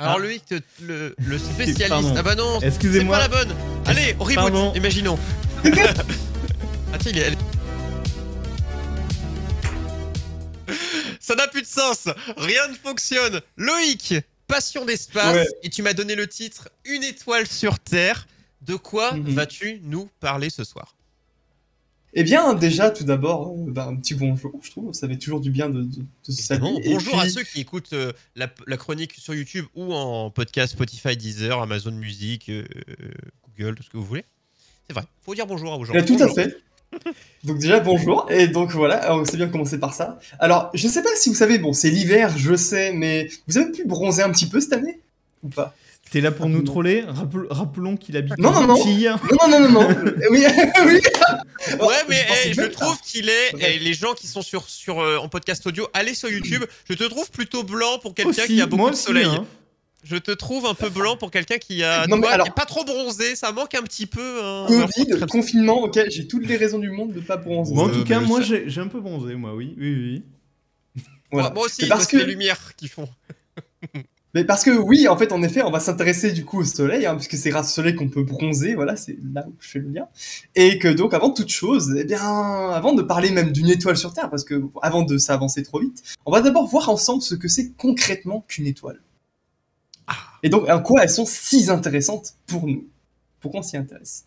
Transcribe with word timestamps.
Alors 0.00 0.14
Ah. 0.16 0.18
Loïc, 0.18 0.42
le, 0.82 1.14
le 1.18 1.38
spécialiste. 1.54 1.88
Pardon. 1.88 2.14
Ah 2.16 2.22
bah 2.22 2.34
non, 2.34 2.58
c'est 2.60 3.06
pas 3.06 3.18
la 3.18 3.28
bonne. 3.28 3.54
Allez, 3.86 4.14
on 4.18 4.24
reboot. 4.24 4.34
Pardon. 4.36 4.72
Imaginons. 4.74 5.18
ah 5.64 6.98
tiens, 6.98 7.12
il 7.12 7.18
est. 7.18 7.36
Ça 11.20 11.34
n'a 11.34 11.46
plus 11.48 11.62
de 11.62 11.66
sens. 11.66 12.08
Rien 12.36 12.66
ne 12.68 12.74
fonctionne. 12.74 13.40
Loïc, 13.56 14.14
passion 14.46 14.84
d'espace. 14.84 15.34
Ouais. 15.34 15.46
Et 15.62 15.68
tu 15.70 15.82
m'as 15.82 15.92
donné 15.92 16.14
le 16.14 16.26
titre 16.26 16.68
Une 16.84 17.04
étoile 17.04 17.46
sur 17.46 17.78
Terre. 17.78 18.26
De 18.62 18.76
quoi 18.76 19.12
Mhm. 19.14 19.34
vas-tu 19.34 19.80
nous 19.84 20.08
parler 20.20 20.50
ce 20.50 20.64
soir? 20.64 20.94
Eh 22.12 22.24
bien, 22.24 22.54
déjà, 22.54 22.90
tout 22.90 23.04
d'abord, 23.04 23.48
euh, 23.48 23.70
bah, 23.70 23.86
un 23.88 23.96
petit 23.96 24.14
bonjour, 24.14 24.52
je 24.62 24.70
trouve. 24.70 24.92
Ça 24.92 25.06
fait 25.08 25.16
toujours 25.16 25.40
du 25.40 25.50
bien 25.50 25.68
de, 25.68 25.82
de, 25.82 25.98
de 25.98 26.32
se 26.32 26.42
saluer. 26.42 26.82
Bonjour 26.86 27.20
à 27.20 27.28
ceux 27.28 27.42
qui 27.44 27.60
écoutent 27.60 27.92
euh, 27.92 28.12
la, 28.34 28.48
la 28.66 28.76
chronique 28.76 29.14
sur 29.14 29.34
YouTube 29.34 29.66
ou 29.76 29.94
en 29.94 30.30
podcast 30.30 30.72
Spotify, 30.72 31.16
Deezer, 31.16 31.60
Amazon 31.60 31.92
Music, 31.92 32.48
euh, 32.48 32.64
Google, 33.56 33.76
tout 33.76 33.82
ce 33.82 33.90
que 33.90 33.96
vous 33.96 34.04
voulez. 34.04 34.24
C'est 34.88 34.94
vrai, 34.94 35.04
faut 35.22 35.34
dire 35.36 35.46
bonjour 35.46 35.72
à 35.72 35.76
vos 35.76 35.84
gens. 35.84 35.94
Eh, 35.94 36.04
tout 36.04 36.18
à 36.20 36.28
fait. 36.28 36.56
Donc 37.44 37.58
déjà 37.58 37.78
bonjour 37.78 38.26
et 38.32 38.48
donc 38.48 38.72
voilà, 38.72 39.14
on 39.16 39.24
sait 39.24 39.36
bien 39.36 39.46
commencer 39.46 39.78
par 39.78 39.94
ça. 39.94 40.18
Alors 40.40 40.70
je 40.74 40.88
sais 40.88 41.04
pas 41.04 41.14
si 41.14 41.28
vous 41.28 41.36
savez, 41.36 41.58
bon 41.58 41.72
c'est 41.72 41.88
l'hiver, 41.90 42.36
je 42.36 42.56
sais, 42.56 42.92
mais 42.92 43.28
vous 43.46 43.58
avez 43.58 43.70
pu 43.70 43.84
bronzer 43.86 44.24
un 44.24 44.30
petit 44.32 44.46
peu 44.48 44.60
cette 44.60 44.72
année 44.72 44.98
ou 45.44 45.48
pas? 45.48 45.76
T'es 46.10 46.20
là 46.20 46.32
pour 46.32 46.48
nous 46.48 46.58
Non. 46.58 46.64
troller 46.64 47.02
Rappel- 47.06 47.46
Rappelons 47.50 47.96
qu'il 47.96 48.16
habite 48.16 48.36
Non, 48.38 48.50
non, 48.52 48.66
non. 48.66 48.74
Antilles. 48.74 49.10
Non 49.30 49.48
non 49.48 49.60
non 49.60 49.68
non 49.70 49.88
non. 49.88 50.12
Oui 50.30 50.44
oui. 50.86 51.00
Ouais, 51.80 51.94
mais 52.08 52.24
pensais 52.26 52.48
eh, 52.48 52.52
je 52.54 52.60
même 52.62 52.70
trouve 52.70 52.98
qu'il 53.00 53.28
est. 53.28 53.54
Ouais. 53.54 53.74
eh, 53.76 53.78
les 53.78 53.94
gens 53.94 54.14
qui 54.14 54.26
sont 54.26 54.42
sur, 54.42 54.68
sur, 54.68 54.98
euh, 55.00 55.18
en 55.18 55.28
podcast 55.28 55.64
audio, 55.66 55.86
allez 55.92 56.14
sur 56.14 56.28
YouTube. 56.28 56.64
Je 56.88 56.94
te 56.94 57.04
trouve 57.04 57.30
plutôt 57.30 57.62
blanc 57.62 57.98
pour 58.02 58.14
quelqu'un 58.14 58.30
Aussi, 58.30 58.46
qui 58.56 58.60
a 58.60 58.66
beaucoup 58.66 58.80
moi 58.82 58.90
de 58.90 58.94
aussi, 58.96 59.04
soleil. 59.04 59.24
hein. 59.26 59.46
Je 60.02 60.16
te 60.16 60.30
trouve 60.32 60.64
un 60.66 60.72
peu 60.74 60.88
blanc 60.88 61.16
pour 61.18 61.30
quelqu'un 61.30 61.58
qui 61.58 61.84
a. 61.84 62.06
Non, 62.06 62.16
mais 62.16 62.26
alors- 62.26 62.46
qui 62.46 62.50
est 62.50 62.54
pas 62.54 62.64
trop 62.64 62.84
bronzé, 62.84 63.36
ça 63.36 63.52
manque 63.52 63.74
un 63.74 63.82
petit 63.82 64.06
peu. 64.06 64.40
hein. 64.42 64.66
Alors, 64.68 64.88
Covid, 64.90 65.26
confinement, 65.30 65.82
ok, 65.82 66.00
j'ai 66.08 66.26
toutes 66.26 66.46
les 66.46 66.56
raisons 66.56 66.78
du 66.78 66.90
monde 66.90 67.12
de 67.12 67.20
pas 67.20 67.36
bronzer. 67.36 67.74
Bon, 67.74 67.82
en 67.84 67.88
Euh, 67.88 67.92
tout 67.92 68.04
cas, 68.04 68.18
mais 68.20 68.26
moi 68.26 68.40
ça- 68.42 68.54
j'ai 68.66 68.80
un 68.80 68.88
peu 68.88 68.98
bronzé, 69.00 69.34
moi, 69.36 69.54
oui. 69.54 69.74
Oui, 69.78 70.22
oui. 70.96 71.02
Voilà. 71.30 71.50
Moi 71.50 71.66
aussi, 71.66 71.82
Mais 71.82 71.88
parce 71.88 72.00
parce 72.00 72.10
que 72.12 72.16
que 72.16 72.22
les 72.22 72.30
lumières 72.32 72.74
qui 72.76 72.88
font. 72.88 73.08
Mais 74.34 74.44
parce 74.44 74.62
que 74.62 74.70
oui, 74.70 75.08
en 75.08 75.16
fait, 75.16 75.32
en 75.32 75.42
effet, 75.42 75.62
on 75.62 75.72
va 75.72 75.80
s'intéresser 75.80 76.30
du 76.30 76.44
coup 76.44 76.60
au 76.60 76.64
soleil, 76.64 77.04
hein, 77.04 77.16
puisque 77.16 77.36
c'est 77.36 77.50
grâce 77.50 77.68
au 77.70 77.72
soleil 77.74 77.96
qu'on 77.96 78.08
peut 78.08 78.22
bronzer, 78.22 78.74
voilà, 78.76 78.94
c'est 78.94 79.16
là 79.34 79.44
où 79.48 79.54
je 79.58 79.68
fais 79.68 79.78
le 79.80 79.88
lien. 79.90 80.06
Et 80.54 80.78
que 80.78 80.86
donc, 80.86 81.14
avant 81.14 81.30
toute 81.30 81.48
chose, 81.48 81.94
eh 81.98 82.04
bien, 82.04 82.20
avant 82.70 82.92
de 82.92 83.02
parler 83.02 83.30
même 83.32 83.50
d'une 83.50 83.68
étoile 83.68 83.96
sur 83.96 84.12
Terre, 84.12 84.30
parce 84.30 84.44
que 84.44 84.62
avant 84.82 85.02
de 85.02 85.18
s'avancer 85.18 85.64
trop 85.64 85.80
vite, 85.80 86.02
on 86.26 86.30
va 86.30 86.42
d'abord 86.42 86.66
voir 86.68 86.88
ensemble 86.90 87.22
ce 87.22 87.34
que 87.34 87.48
c'est 87.48 87.72
concrètement 87.72 88.44
qu'une 88.46 88.66
étoile. 88.68 89.00
Ah. 90.06 90.14
Et 90.44 90.48
donc, 90.48 90.68
en 90.68 90.80
quoi 90.80 91.02
elles 91.02 91.10
sont 91.10 91.26
si 91.26 91.68
intéressantes 91.70 92.34
pour 92.46 92.66
nous. 92.68 92.86
Pourquoi 93.40 93.60
on 93.60 93.64
s'y 93.64 93.76
intéresse 93.76 94.26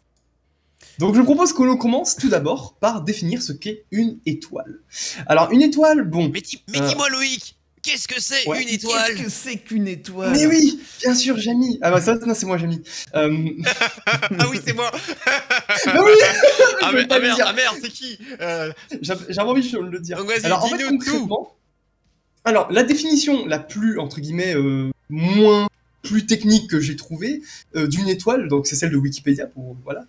donc 1.00 1.16
je 1.16 1.22
propose 1.22 1.54
que 1.54 1.64
l'on 1.64 1.78
commence 1.78 2.18
tout 2.18 2.30
d'abord 2.30 2.76
par 2.76 3.02
définir 3.02 3.42
ce 3.42 3.52
qu'est 3.54 3.86
une 3.90 4.20
étoile. 4.28 4.80
Alors 5.28 5.50
une 5.52 5.62
étoile, 5.62 6.04
bon, 6.08 6.30
Mais, 6.30 6.42
dis- 6.42 6.62
mais 6.70 6.82
Euh. 6.82 6.88
dis-moi, 6.88 7.10
Loïc, 7.10 7.58
qu'est-ce 7.84 8.08
que 8.08 8.20
c'est 8.22 8.48
Ouais. 8.48 8.64
une 8.64 8.70
étoile 8.70 9.14
Qu'est-ce 9.16 9.24
que 9.24 9.30
c'est 9.30 9.58
qu'une 9.58 9.88
étoile 9.88 10.32
mais 10.32 10.46
oui, 10.48 10.80
bien 11.02 11.14
sûr, 11.14 11.38
Jamy. 11.38 11.78
Ah 11.82 11.92
bah 11.92 12.02
ça, 12.02 12.16
non, 12.16 12.34
c'est 12.34 12.46
moi, 12.46 12.58
Jamy. 12.58 12.82
Euh... 13.16 13.50
Ah 14.40 14.48
oui, 14.50 14.60
c'est 14.66 14.74
moi 14.74 14.90
bah 15.86 16.02
oui, 16.04 16.12
Ah, 16.82 16.90
Je 16.92 16.96
mais- 16.96 17.08
ah 17.10 17.20
merde, 17.20 17.42
ah 17.46 17.54
merde, 17.54 17.76
c'est 17.82 17.90
qui 17.92 18.18
Euh, 18.42 18.72
J'avais 19.02 19.50
envie 19.50 19.70
de 19.70 19.78
le 19.78 20.00
dire. 20.00 20.18
Donc 20.18 20.28
vas-y, 20.28 20.46
Alors 20.46 20.64
en 20.66 20.70
fait 20.70 20.78
dis-nous 20.78 20.98
tout 20.98 21.12
concrètement, 21.12 21.56
alors 22.46 22.72
la 22.72 22.84
définition 22.84 23.46
la 23.46 23.60
plus 23.60 24.00
entre 24.00 24.20
guillemets 24.20 24.56
euh, 24.56 24.90
moins 25.10 25.68
plus 26.02 26.26
technique 26.26 26.70
que 26.70 26.80
j'ai 26.82 26.96
trouvée 26.98 27.42
euh, 27.76 27.88
d'une 27.88 28.10
étoile, 28.10 28.48
donc 28.50 28.68
c'est 28.68 28.76
celle 28.76 28.92
de 28.92 28.98
Wikipédia 28.98 29.48
pour 29.48 29.76
voilà, 29.84 30.06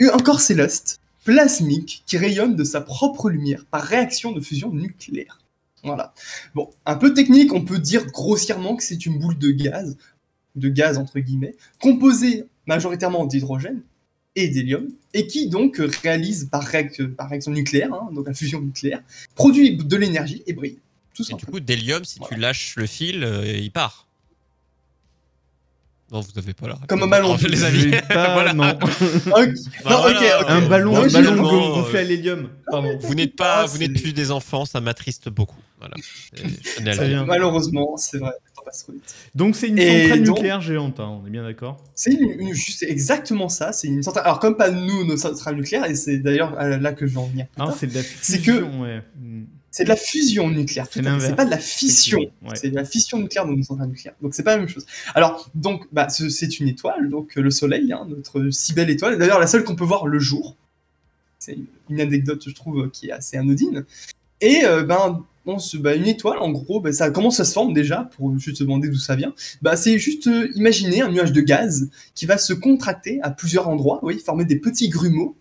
un 0.00 0.18
corps 0.18 0.40
céleste 0.40 1.00
plasmique 1.24 2.02
qui 2.06 2.18
rayonne 2.18 2.54
de 2.56 2.64
sa 2.64 2.80
propre 2.80 3.30
lumière 3.30 3.64
par 3.70 3.82
réaction 3.82 4.30
de 4.32 4.40
fusion 4.40 4.70
nucléaire. 4.72 5.38
Voilà. 5.84 6.14
Bon, 6.54 6.70
un 6.86 6.94
peu 6.96 7.12
technique, 7.12 7.52
on 7.52 7.62
peut 7.64 7.78
dire 7.78 8.06
grossièrement 8.06 8.76
que 8.76 8.82
c'est 8.84 9.04
une 9.06 9.18
boule 9.18 9.36
de 9.38 9.50
gaz, 9.50 9.96
de 10.56 10.68
gaz 10.68 10.96
entre 10.98 11.18
guillemets, 11.18 11.54
composée 11.80 12.44
majoritairement 12.66 13.26
d'hydrogène 13.26 13.82
et 14.36 14.48
d'hélium, 14.48 14.88
et 15.12 15.26
qui 15.26 15.48
donc 15.48 15.80
réalise 16.02 16.48
par, 16.50 16.64
réac- 16.64 17.06
par 17.14 17.28
réaction 17.28 17.50
nucléaire, 17.52 17.92
hein, 17.92 18.08
donc 18.12 18.26
la 18.28 18.32
fusion 18.34 18.60
nucléaire, 18.60 19.02
produit 19.34 19.76
de 19.76 19.96
l'énergie 19.96 20.42
et 20.46 20.52
brille. 20.52 20.78
Tout 21.14 21.24
Et 21.30 21.34
du 21.34 21.44
coup, 21.44 21.60
d'hélium, 21.60 22.04
si 22.04 22.18
tu 22.20 22.36
lâches 22.36 22.74
le 22.76 22.86
fil, 22.86 23.22
euh, 23.24 23.44
il 23.46 23.70
part. 23.70 24.06
Non, 26.10 26.20
vous 26.20 26.38
avez 26.38 26.52
pas 26.54 26.68
là. 26.68 26.78
Comme 26.88 27.02
un 27.02 27.06
ballon. 27.06 27.36
les 27.48 27.64
amis. 27.64 27.90
Pas, 28.08 28.32
Voilà. 28.34 28.52
non. 28.52 28.78
Ok. 28.78 28.78
Bah 29.26 29.40
non, 29.90 30.00
voilà, 30.02 30.08
ok, 30.08 30.42
ok. 30.42 30.46
Un 30.50 30.68
ballon, 30.68 30.92
Non, 30.92 31.02
un 31.04 31.08
ballon 31.08 31.32
euh, 31.32 31.74
gonflé 31.74 31.98
à 32.00 32.02
l'hélium. 32.04 32.50
Vous 33.00 33.14
n'êtes 33.14 33.34
pas, 33.36 33.62
Ah, 33.62 33.66
vous 33.66 33.78
n'êtes 33.78 34.00
plus 34.00 34.12
des 34.12 34.30
enfants, 34.30 34.64
ça 34.66 34.80
m'attriste 34.80 35.28
beaucoup. 35.30 35.56
Voilà. 35.82 36.96
Bien. 37.08 37.24
Malheureusement, 37.24 37.96
c'est 37.96 38.18
vrai. 38.18 38.32
Donc 39.34 39.56
c'est 39.56 39.68
une 39.68 39.78
Et 39.78 40.02
centrale 40.02 40.22
donc- 40.22 40.36
nucléaire 40.36 40.60
géante, 40.60 41.00
hein, 41.00 41.20
on 41.22 41.26
est 41.26 41.30
bien 41.30 41.42
d'accord 41.42 41.82
C'est 41.94 42.12
une, 42.12 42.30
une- 42.40 42.54
juste 42.54 42.84
exactement 42.84 43.48
ça. 43.48 43.72
C'est 43.72 43.88
une 43.88 44.02
centrale. 44.02 44.24
Alors 44.24 44.38
comme 44.38 44.56
pas 44.56 44.70
nous, 44.70 45.04
nos 45.04 45.16
centrales 45.16 45.56
nucléaires, 45.56 45.84
et 45.86 45.94
c'est 45.96 46.18
d'ailleurs 46.18 46.58
euh, 46.60 46.78
là 46.78 46.92
que 46.92 47.06
je 47.06 47.14
vais 47.14 47.20
en 47.20 47.26
venir. 47.26 47.46
Ah, 47.58 47.74
c'est 47.76 47.88
de 47.88 47.94
la 47.94 48.02
C'est 48.02 48.38
que- 48.40 48.52
fusion, 48.52 48.80
ouais. 48.82 49.02
Hmm. 49.20 49.44
C'est 49.74 49.84
de 49.84 49.88
la 49.88 49.96
fusion 49.96 50.48
nucléaire. 50.50 50.86
C'est 50.90 51.02
pas 51.34 51.44
de 51.46 51.50
la 51.50 51.58
fission. 51.58 52.20
Ouais. 52.42 52.54
C'est 52.54 52.68
de 52.70 52.76
la 52.76 52.84
fission 52.84 53.18
nucléaire 53.18 53.46
dans 53.46 53.54
une 53.54 53.64
centrale 53.64 53.88
nucléaire. 53.88 54.14
Donc 54.22 54.34
c'est 54.34 54.42
pas 54.42 54.52
la 54.52 54.58
même 54.58 54.68
chose. 54.68 54.86
Alors 55.14 55.50
donc 55.54 55.86
bah, 55.92 56.08
ce- 56.08 56.28
c'est 56.28 56.60
une 56.60 56.68
étoile, 56.68 57.08
donc 57.10 57.36
euh, 57.36 57.40
le 57.42 57.50
Soleil, 57.50 57.92
hein, 57.92 58.06
notre 58.08 58.50
si 58.50 58.74
belle 58.74 58.90
étoile. 58.90 59.18
D'ailleurs 59.18 59.40
la 59.40 59.46
seule 59.46 59.64
qu'on 59.64 59.74
peut 59.76 59.84
voir 59.84 60.06
le 60.06 60.18
jour. 60.20 60.56
C'est 61.38 61.54
une- 61.54 61.66
une 61.90 62.00
anecdote 62.00 62.42
je 62.46 62.54
trouve 62.54 62.90
qui 62.90 63.08
est 63.08 63.12
assez 63.12 63.36
anodine. 63.36 63.84
Et 64.40 64.64
euh, 64.64 64.84
ben 64.84 65.24
on 65.46 65.56
bah, 65.80 65.94
une 65.94 66.06
étoile 66.06 66.38
en 66.38 66.50
gros, 66.50 66.80
bah, 66.80 66.92
ça 66.92 67.10
comment 67.10 67.30
ça 67.30 67.44
se 67.44 67.52
forme 67.52 67.72
déjà 67.72 68.08
pour 68.16 68.36
juste 68.38 68.58
se 68.58 68.64
demander 68.64 68.88
d'où 68.88 68.96
ça 68.96 69.16
vient? 69.16 69.34
Bah 69.60 69.76
c'est 69.76 69.98
juste 69.98 70.26
euh, 70.26 70.48
imaginer 70.54 71.02
un 71.02 71.10
nuage 71.10 71.32
de 71.32 71.40
gaz 71.40 71.90
qui 72.14 72.26
va 72.26 72.38
se 72.38 72.52
contracter 72.52 73.20
à 73.22 73.30
plusieurs 73.30 73.68
endroits, 73.68 74.00
oui, 74.02 74.18
former 74.18 74.44
des 74.44 74.56
petits 74.56 74.88
grumeaux. 74.88 75.36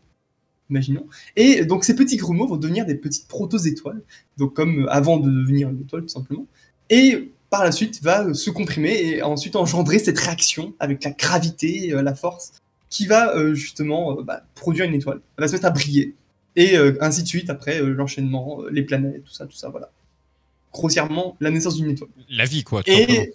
Imaginons. 0.69 1.05
Et 1.35 1.65
donc 1.65 1.83
ces 1.83 1.95
petits 1.95 2.17
grumeaux 2.17 2.47
vont 2.47 2.57
devenir 2.57 2.85
des 2.85 2.95
petites 2.95 3.27
proto-étoiles 3.27 4.01
donc 4.37 4.53
comme 4.53 4.83
euh, 4.83 4.91
avant 4.91 5.17
de 5.17 5.29
devenir 5.29 5.69
une 5.69 5.81
étoile 5.81 6.01
tout 6.03 6.09
simplement, 6.09 6.47
et 6.89 7.31
par 7.49 7.63
la 7.63 7.71
suite 7.71 8.01
va 8.01 8.25
euh, 8.25 8.33
se 8.33 8.49
comprimer 8.49 9.01
et 9.01 9.21
ensuite 9.23 9.55
engendrer 9.55 9.99
cette 9.99 10.17
réaction 10.17 10.73
avec 10.79 11.03
la 11.03 11.11
gravité, 11.11 11.93
la 12.01 12.15
force, 12.15 12.53
qui 12.89 13.05
va 13.05 13.53
justement 13.53 14.21
bah, 14.21 14.43
produire 14.53 14.85
une 14.85 14.95
étoile. 14.95 15.21
Elle 15.37 15.43
va 15.43 15.47
se 15.47 15.53
mettre 15.53 15.65
à 15.65 15.69
briller, 15.69 16.13
et 16.55 16.77
euh, 16.77 16.97
ainsi 17.01 17.23
de 17.23 17.27
suite 17.27 17.49
après 17.49 17.81
euh, 17.81 17.93
l'enchaînement, 17.93 18.61
euh, 18.61 18.69
les 18.71 18.83
planètes, 18.83 19.23
tout 19.23 19.33
ça, 19.33 19.45
tout 19.45 19.55
ça, 19.55 19.69
voilà. 19.69 19.91
Grossièrement, 20.73 21.35
la 21.39 21.51
naissance 21.51 21.75
d'une 21.75 21.91
étoile. 21.91 22.09
La 22.29 22.45
vie, 22.45 22.63
quoi. 22.63 22.83
tout. 22.83 22.91
Et 22.91 23.33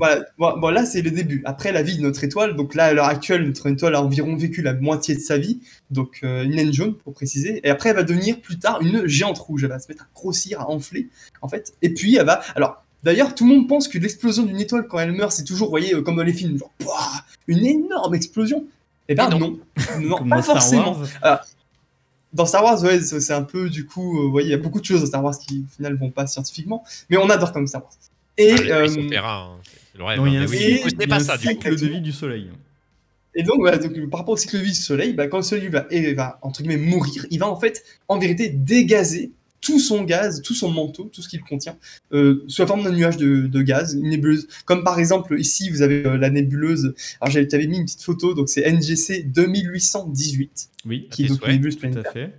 voilà, 0.00 0.24
bon, 0.38 0.58
bon, 0.58 0.70
là 0.70 0.86
c'est 0.86 1.02
le 1.02 1.10
début. 1.10 1.42
Après 1.44 1.72
la 1.72 1.82
vie 1.82 1.98
de 1.98 2.02
notre 2.02 2.24
étoile, 2.24 2.56
donc 2.56 2.74
là 2.74 2.86
à 2.86 2.92
l'heure 2.94 3.04
actuelle, 3.04 3.46
notre 3.46 3.66
étoile 3.66 3.94
a 3.94 4.02
environ 4.02 4.34
vécu 4.34 4.62
la 4.62 4.72
moitié 4.72 5.14
de 5.14 5.20
sa 5.20 5.36
vie, 5.36 5.60
donc 5.90 6.20
euh, 6.22 6.44
une 6.44 6.54
naine 6.54 6.72
jaune 6.72 6.94
pour 6.94 7.12
préciser, 7.12 7.60
et 7.62 7.68
après 7.68 7.90
elle 7.90 7.96
va 7.96 8.02
devenir 8.02 8.40
plus 8.40 8.58
tard 8.58 8.80
une 8.80 9.06
géante 9.06 9.36
rouge, 9.36 9.62
elle 9.62 9.68
va 9.68 9.78
se 9.78 9.88
mettre 9.88 10.04
à 10.04 10.06
grossir, 10.14 10.62
à 10.62 10.70
enfler, 10.70 11.10
en 11.42 11.48
fait, 11.48 11.74
et 11.82 11.92
puis 11.92 12.16
elle 12.16 12.24
va... 12.24 12.40
Alors, 12.56 12.82
d'ailleurs, 13.02 13.34
tout 13.34 13.46
le 13.46 13.54
monde 13.54 13.68
pense 13.68 13.88
que 13.88 13.98
l'explosion 13.98 14.44
d'une 14.44 14.58
étoile 14.58 14.86
quand 14.88 14.98
elle 14.98 15.12
meurt, 15.12 15.32
c'est 15.32 15.44
toujours, 15.44 15.66
vous 15.66 15.72
voyez, 15.72 16.02
comme 16.02 16.16
dans 16.16 16.22
les 16.22 16.32
films, 16.32 16.56
genre, 16.56 16.72
une 17.46 17.66
énorme 17.66 18.14
explosion. 18.14 18.64
Eh 19.08 19.14
ben 19.14 19.28
non. 19.28 19.38
non, 19.38 19.58
non, 20.00 20.28
pas 20.30 20.40
forcément. 20.40 20.96
Dans 22.32 22.46
Star 22.46 22.62
Wars, 22.62 22.80
ouais, 22.84 23.00
c'est 23.00 23.32
un 23.32 23.42
peu 23.42 23.68
du 23.68 23.86
coup, 23.86 24.18
euh, 24.18 24.22
vous 24.24 24.30
voyez, 24.30 24.48
il 24.48 24.50
y 24.52 24.54
a 24.54 24.58
beaucoup 24.58 24.80
de 24.80 24.84
choses 24.84 25.00
dans 25.00 25.06
Star 25.06 25.24
Wars 25.24 25.36
qui 25.38 25.64
au 25.68 25.74
final 25.76 25.96
vont 25.96 26.10
pas 26.10 26.26
scientifiquement, 26.26 26.84
mais 27.08 27.16
on 27.16 27.28
adore 27.28 27.52
comme 27.52 27.66
Star 27.66 27.82
Wars. 27.82 27.92
Et, 28.38 28.52
Ah, 28.52 28.62
les 28.62 28.70
euh, 28.70 28.84
hein, 29.24 29.48
c'est 29.64 29.98
le 29.98 30.04
rêve. 30.04 30.18
Non, 30.18 30.26
il 30.26 30.34
y 30.34 30.36
a 30.36 30.40
un 30.42 30.46
mais 30.46 30.56
cycle- 30.56 31.08
pas 31.08 31.20
ça, 31.20 31.36
cycle 31.36 31.76
de 31.76 31.86
vie 31.86 32.00
du 32.00 32.12
soleil. 32.12 32.48
Et 33.34 33.42
donc, 33.44 33.56
voilà, 33.60 33.78
donc, 33.78 33.92
par 34.10 34.20
rapport 34.20 34.34
au 34.34 34.36
cycle 34.36 34.56
de 34.58 34.62
vie 34.62 34.70
du 34.72 34.76
Soleil, 34.76 35.12
bah, 35.12 35.28
quand 35.28 35.36
le 35.36 35.42
Soleil 35.44 35.68
va, 35.68 35.86
et 35.90 36.14
va, 36.14 36.38
entre 36.42 36.62
guillemets, 36.62 36.76
mourir, 36.84 37.26
il 37.30 37.38
va 37.38 37.48
en 37.48 37.54
fait, 37.58 37.84
en 38.08 38.18
vérité, 38.18 38.48
dégazer 38.48 39.30
tout 39.70 39.78
son 39.78 40.02
gaz, 40.04 40.42
tout 40.42 40.54
son 40.54 40.70
manteau, 40.70 41.04
tout 41.12 41.22
ce 41.22 41.28
qu'il 41.28 41.40
contient, 41.42 41.76
euh, 42.12 42.44
sous 42.48 42.62
la 42.62 42.66
forme 42.66 42.82
d'un 42.82 42.92
nuage 42.92 43.16
de, 43.16 43.46
de 43.46 43.62
gaz, 43.62 43.94
une 43.94 44.08
nébuleuse. 44.10 44.48
Comme 44.64 44.82
par 44.84 44.98
exemple, 44.98 45.38
ici, 45.38 45.70
vous 45.70 45.82
avez 45.82 46.04
euh, 46.06 46.16
la 46.18 46.30
nébuleuse, 46.30 46.94
alors 47.20 47.30
j'avais 47.32 47.46
t'avais 47.46 47.66
mis 47.66 47.78
une 47.78 47.84
petite 47.84 48.02
photo, 48.02 48.34
donc 48.34 48.48
c'est 48.48 48.70
NGC 48.70 49.22
2818, 49.24 50.68
Oui, 50.86 51.08
qui 51.10 51.24
est 51.24 51.28
donc 51.28 51.44
une 51.46 51.52
nébuleuse 51.52 51.76
tout 51.76 51.86
à 51.86 51.90
planétaire. 51.90 52.12
fait. 52.12 52.34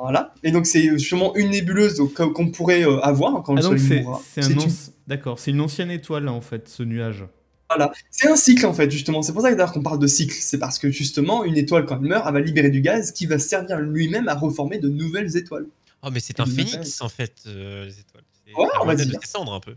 Voilà. 0.00 0.34
Et 0.42 0.50
donc, 0.50 0.66
c'est 0.66 0.82
justement 0.98 1.34
une 1.36 1.50
nébuleuse 1.50 1.96
donc, 1.96 2.14
qu'on 2.14 2.50
pourrait 2.50 2.84
euh, 2.84 2.98
avoir 3.00 3.42
quand 3.42 3.52
Ah 3.54 3.60
le 3.60 3.62
donc 3.62 3.78
Soleil 3.78 3.86
c'est 3.88 4.02
mourra. 4.02 4.20
c'est 4.32 4.42
C'est 4.42 4.52
un 4.54 4.58
une- 4.60 4.70
D'accord, 5.06 5.38
c'est 5.38 5.50
une 5.50 5.60
ancienne 5.60 5.90
étoile 5.90 6.24
là, 6.24 6.32
en 6.32 6.40
fait, 6.40 6.68
ce 6.68 6.82
nuage. 6.82 7.24
Voilà, 7.68 7.90
c'est 8.10 8.28
un 8.28 8.36
cycle 8.36 8.66
en 8.66 8.72
fait, 8.74 8.90
justement. 8.90 9.22
C'est 9.22 9.32
pour 9.32 9.42
ça 9.42 9.50
que 9.50 9.54
d'ailleurs 9.56 9.72
qu'on 9.72 9.82
parle 9.82 9.98
de 9.98 10.06
cycle. 10.06 10.34
C'est 10.38 10.58
parce 10.58 10.78
que 10.78 10.90
justement, 10.90 11.44
une 11.44 11.56
étoile, 11.56 11.86
quand 11.86 11.98
elle 12.02 12.08
meurt, 12.08 12.24
elle 12.26 12.34
va 12.34 12.40
libérer 12.40 12.70
du 12.70 12.80
gaz 12.82 13.12
qui 13.12 13.26
va 13.26 13.38
servir 13.38 13.80
lui-même 13.80 14.28
à 14.28 14.34
reformer 14.34 14.78
de 14.78 14.88
nouvelles 14.88 15.36
étoiles. 15.36 15.66
Oh, 16.02 16.08
mais 16.10 16.20
c'est 16.20 16.40
un 16.40 16.46
phénix, 16.46 17.00
en 17.00 17.08
fait, 17.08 17.32
euh, 17.46 17.84
les 17.86 17.98
étoiles. 18.00 18.24
Ouais, 18.56 18.68
on 18.82 18.86
va 18.86 18.94
dire. 18.96 19.18
ses 19.22 19.28
cendres, 19.28 19.52
un 19.54 19.60
peu. 19.60 19.74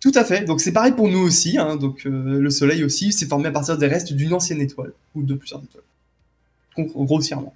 Tout 0.00 0.12
à 0.14 0.24
fait. 0.24 0.44
Donc 0.44 0.60
c'est 0.60 0.70
pareil 0.72 0.92
pour 0.92 1.08
nous 1.08 1.18
aussi. 1.18 1.58
hein. 1.58 1.74
Donc 1.76 2.06
euh, 2.06 2.38
le 2.38 2.50
Soleil 2.50 2.84
aussi, 2.84 3.12
c'est 3.12 3.26
formé 3.26 3.48
à 3.48 3.50
partir 3.50 3.76
des 3.78 3.88
restes 3.88 4.12
d'une 4.12 4.32
ancienne 4.32 4.60
étoile 4.60 4.92
ou 5.16 5.22
de 5.24 5.34
plusieurs 5.34 5.60
étoiles, 5.64 5.82
Con- 6.76 7.04
grossièrement. 7.04 7.52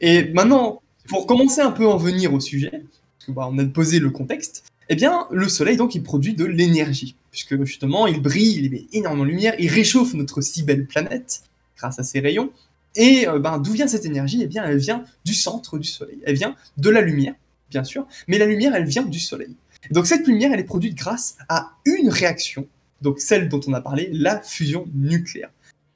Et 0.00 0.24
maintenant, 0.32 0.80
pour 1.08 1.26
commencer 1.26 1.60
un 1.60 1.72
peu 1.72 1.84
à 1.84 1.88
en 1.88 1.96
venir 1.96 2.32
au 2.32 2.38
sujet, 2.40 2.70
parce 2.70 3.26
que, 3.26 3.32
bah, 3.32 3.48
on 3.50 3.58
a 3.58 3.64
posé 3.64 3.98
le 3.98 4.10
contexte, 4.10 4.64
eh 4.88 4.94
bien, 4.94 5.26
le 5.32 5.48
Soleil, 5.48 5.76
donc, 5.76 5.94
il 5.96 6.02
produit 6.04 6.34
de 6.34 6.44
l'énergie, 6.44 7.16
puisque 7.32 7.62
justement, 7.64 8.06
il 8.06 8.20
brille, 8.22 8.56
il 8.58 8.66
émet 8.66 8.86
énormément 8.92 9.24
de 9.24 9.30
lumière, 9.30 9.54
il 9.58 9.68
réchauffe 9.68 10.14
notre 10.14 10.40
si 10.40 10.62
belle 10.62 10.86
planète 10.86 11.42
grâce 11.76 11.98
à 11.98 12.04
ses 12.04 12.20
rayons. 12.20 12.50
Et 12.98 13.26
euh, 13.26 13.38
ben, 13.38 13.58
d'où 13.58 13.72
vient 13.72 13.88
cette 13.88 14.04
énergie? 14.04 14.40
Eh 14.42 14.46
bien, 14.46 14.64
elle 14.64 14.76
vient 14.78 15.04
du 15.24 15.32
centre 15.32 15.78
du 15.78 15.88
Soleil. 15.88 16.18
Elle 16.26 16.34
vient 16.34 16.54
de 16.76 16.90
la 16.90 17.00
lumière, 17.00 17.34
bien 17.70 17.84
sûr, 17.84 18.06
mais 18.26 18.36
la 18.36 18.44
lumière, 18.46 18.74
elle 18.74 18.84
vient 18.86 19.04
du 19.04 19.20
Soleil. 19.20 19.56
Donc 19.90 20.06
cette 20.06 20.26
lumière, 20.26 20.52
elle 20.52 20.60
est 20.60 20.64
produite 20.64 20.94
grâce 20.96 21.36
à 21.48 21.70
une 21.86 22.10
réaction, 22.10 22.66
donc 23.00 23.20
celle 23.20 23.48
dont 23.48 23.60
on 23.66 23.72
a 23.72 23.80
parlé, 23.80 24.10
la 24.12 24.40
fusion 24.42 24.86
nucléaire. 24.94 25.50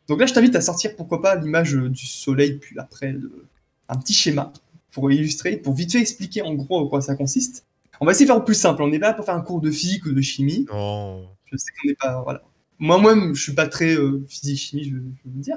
Donc 0.09 0.21
là, 0.21 0.27
je 0.27 0.33
t'invite 0.33 0.55
à 0.57 0.61
sortir, 0.61 0.95
pourquoi 0.97 1.21
pas, 1.21 1.35
l'image 1.35 1.75
euh, 1.75 1.89
du 1.91 2.07
Soleil, 2.07 2.59
puis 2.59 2.79
après, 2.79 3.13
le- 3.13 3.47
un 3.89 3.97
petit 3.97 4.15
schéma 4.15 4.53
pour 4.93 5.11
illustrer, 5.11 5.57
pour 5.57 5.75
vite 5.75 5.93
fait 5.93 6.01
expliquer 6.01 6.43
en 6.43 6.55
gros 6.55 6.79
en 6.79 6.87
quoi 6.87 7.01
ça 7.01 7.15
consiste. 7.17 7.67
On 8.01 8.07
va 8.07 8.13
essayer 8.13 8.27
de 8.27 8.31
faire 8.31 8.41
au 8.41 8.45
plus 8.45 8.55
simple. 8.55 8.83
On 8.83 8.89
n'est 8.89 8.99
pas 8.99 9.09
là 9.09 9.15
pour 9.15 9.25
faire 9.25 9.35
un 9.35 9.41
cours 9.43 9.61
de 9.61 9.71
physique 9.71 10.07
ou 10.07 10.13
de 10.13 10.21
chimie. 10.21 10.67
Non. 10.73 11.29
Je 11.51 11.57
sais 11.57 11.71
qu'on 11.73 11.89
n'est 11.89 11.95
pas. 11.95 12.23
Voilà. 12.23 12.43
Moi-même, 12.79 13.35
je 13.35 13.43
suis 13.43 13.55
pas 13.55 13.69
très 13.69 13.95
euh, 13.95 14.25
physique-chimie, 14.29 14.85
je, 14.85 14.91
je 14.91 14.95
veux 14.95 15.03
vous 15.27 15.41
dire. 15.41 15.57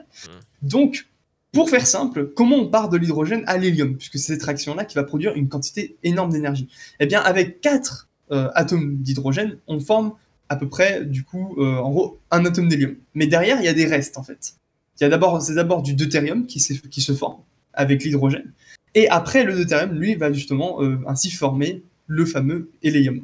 Donc, 0.61 1.07
pour 1.55 1.69
faire 1.69 1.87
simple, 1.87 2.33
comment 2.35 2.57
on 2.57 2.67
part 2.67 2.89
de 2.89 2.97
l'hydrogène 2.97 3.43
à 3.47 3.57
l'hélium 3.57 3.95
Puisque 3.95 4.19
c'est 4.19 4.33
cette 4.33 4.43
réaction-là 4.43 4.83
qui 4.83 4.95
va 4.95 5.03
produire 5.03 5.33
une 5.35 5.47
quantité 5.47 5.95
énorme 6.03 6.33
d'énergie? 6.33 6.67
Eh 6.99 7.05
bien, 7.05 7.21
avec 7.21 7.61
quatre 7.61 8.09
euh, 8.31 8.49
atomes 8.55 8.97
d'hydrogène, 8.97 9.57
on 9.65 9.79
forme 9.79 10.11
à 10.49 10.57
peu 10.57 10.67
près, 10.67 11.05
du 11.05 11.23
coup, 11.23 11.55
euh, 11.57 11.77
en 11.77 11.91
gros, 11.91 12.19
un 12.29 12.45
atome 12.45 12.67
d'hélium. 12.67 12.95
Mais 13.13 13.25
derrière, 13.25 13.61
il 13.61 13.65
y 13.65 13.69
a 13.69 13.73
des 13.73 13.85
restes, 13.85 14.17
en 14.17 14.23
fait. 14.23 14.55
Il 14.99 15.03
y 15.03 15.07
a 15.07 15.09
d'abord, 15.09 15.41
c'est 15.41 15.55
d'abord 15.55 15.81
du 15.81 15.93
deutérium 15.93 16.45
qui, 16.45 16.59
se 16.59 17.13
forme 17.13 17.39
avec 17.73 18.03
l'hydrogène. 18.03 18.51
Et 18.93 19.07
après, 19.07 19.45
le 19.45 19.55
deutérium, 19.55 19.97
lui, 19.97 20.15
va 20.15 20.33
justement 20.33 20.83
euh, 20.83 20.97
ainsi 21.07 21.31
former 21.31 21.83
le 22.07 22.25
fameux 22.25 22.69
hélium, 22.83 23.21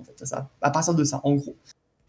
à 0.61 0.71
partir 0.71 0.93
de 0.95 1.03
ça, 1.03 1.19
en 1.25 1.35
gros. 1.35 1.57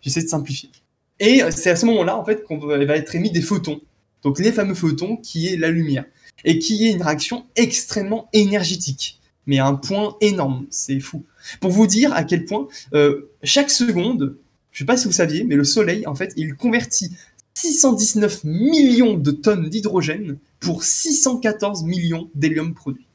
J'essaie 0.00 0.22
de 0.22 0.28
simplifier. 0.28 0.70
Et 1.18 1.42
c'est 1.50 1.70
à 1.70 1.76
ce 1.76 1.84
moment-là, 1.86 2.16
en 2.16 2.24
fait, 2.24 2.44
qu'on 2.44 2.58
va 2.58 2.76
être 2.96 3.14
émis 3.16 3.32
des 3.32 3.42
photons. 3.42 3.80
Donc 4.22 4.38
les 4.38 4.52
fameux 4.52 4.74
photons 4.74 5.16
qui 5.16 5.48
est 5.48 5.56
la 5.56 5.70
lumière. 5.70 6.04
Et 6.44 6.58
qui 6.58 6.86
est 6.86 6.92
une 6.92 7.02
réaction 7.02 7.46
extrêmement 7.56 8.28
énergétique. 8.32 9.20
Mais 9.46 9.58
à 9.58 9.66
un 9.66 9.74
point 9.74 10.16
énorme, 10.20 10.66
c'est 10.70 11.00
fou. 11.00 11.24
Pour 11.60 11.70
vous 11.70 11.86
dire 11.86 12.12
à 12.12 12.24
quel 12.24 12.44
point, 12.44 12.68
euh, 12.94 13.30
chaque 13.42 13.70
seconde, 13.70 14.36
je 14.70 14.78
sais 14.78 14.84
pas 14.84 14.96
si 14.96 15.06
vous 15.06 15.12
saviez, 15.12 15.44
mais 15.44 15.56
le 15.56 15.64
Soleil, 15.64 16.06
en 16.06 16.14
fait, 16.14 16.32
il 16.36 16.54
convertit 16.54 17.10
619 17.54 18.44
millions 18.44 19.14
de 19.14 19.30
tonnes 19.30 19.68
d'hydrogène 19.68 20.38
pour 20.60 20.84
614 20.84 21.84
millions 21.84 22.30
d'hélium 22.34 22.74
produit. 22.74 23.06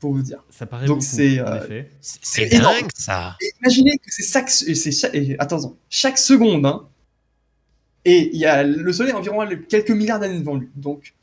Pour 0.00 0.12
vous 0.12 0.22
dire. 0.22 0.44
Ça 0.50 0.66
paraît 0.66 0.86
Donc 0.86 0.98
beaucoup, 0.98 1.08
c'est, 1.08 1.38
euh. 1.38 1.82
C'est 2.00 2.46
dingue 2.46 2.90
ça. 2.94 3.36
Et 3.40 3.50
imaginez 3.62 3.96
que 3.96 4.04
c'est 4.08 4.24
chaque, 4.24 4.50
chaque, 4.50 5.14
attention, 5.38 5.76
chaque 5.88 6.18
seconde, 6.18 6.66
hein, 6.66 6.86
et 8.04 8.30
il 8.32 8.38
y 8.38 8.46
a 8.46 8.62
le 8.62 8.92
Soleil 8.92 9.12
a 9.12 9.18
environ 9.18 9.46
quelques 9.68 9.90
milliards 9.90 10.20
d'années 10.20 10.38
devant 10.38 10.56
lui, 10.56 10.68
donc 10.76 11.14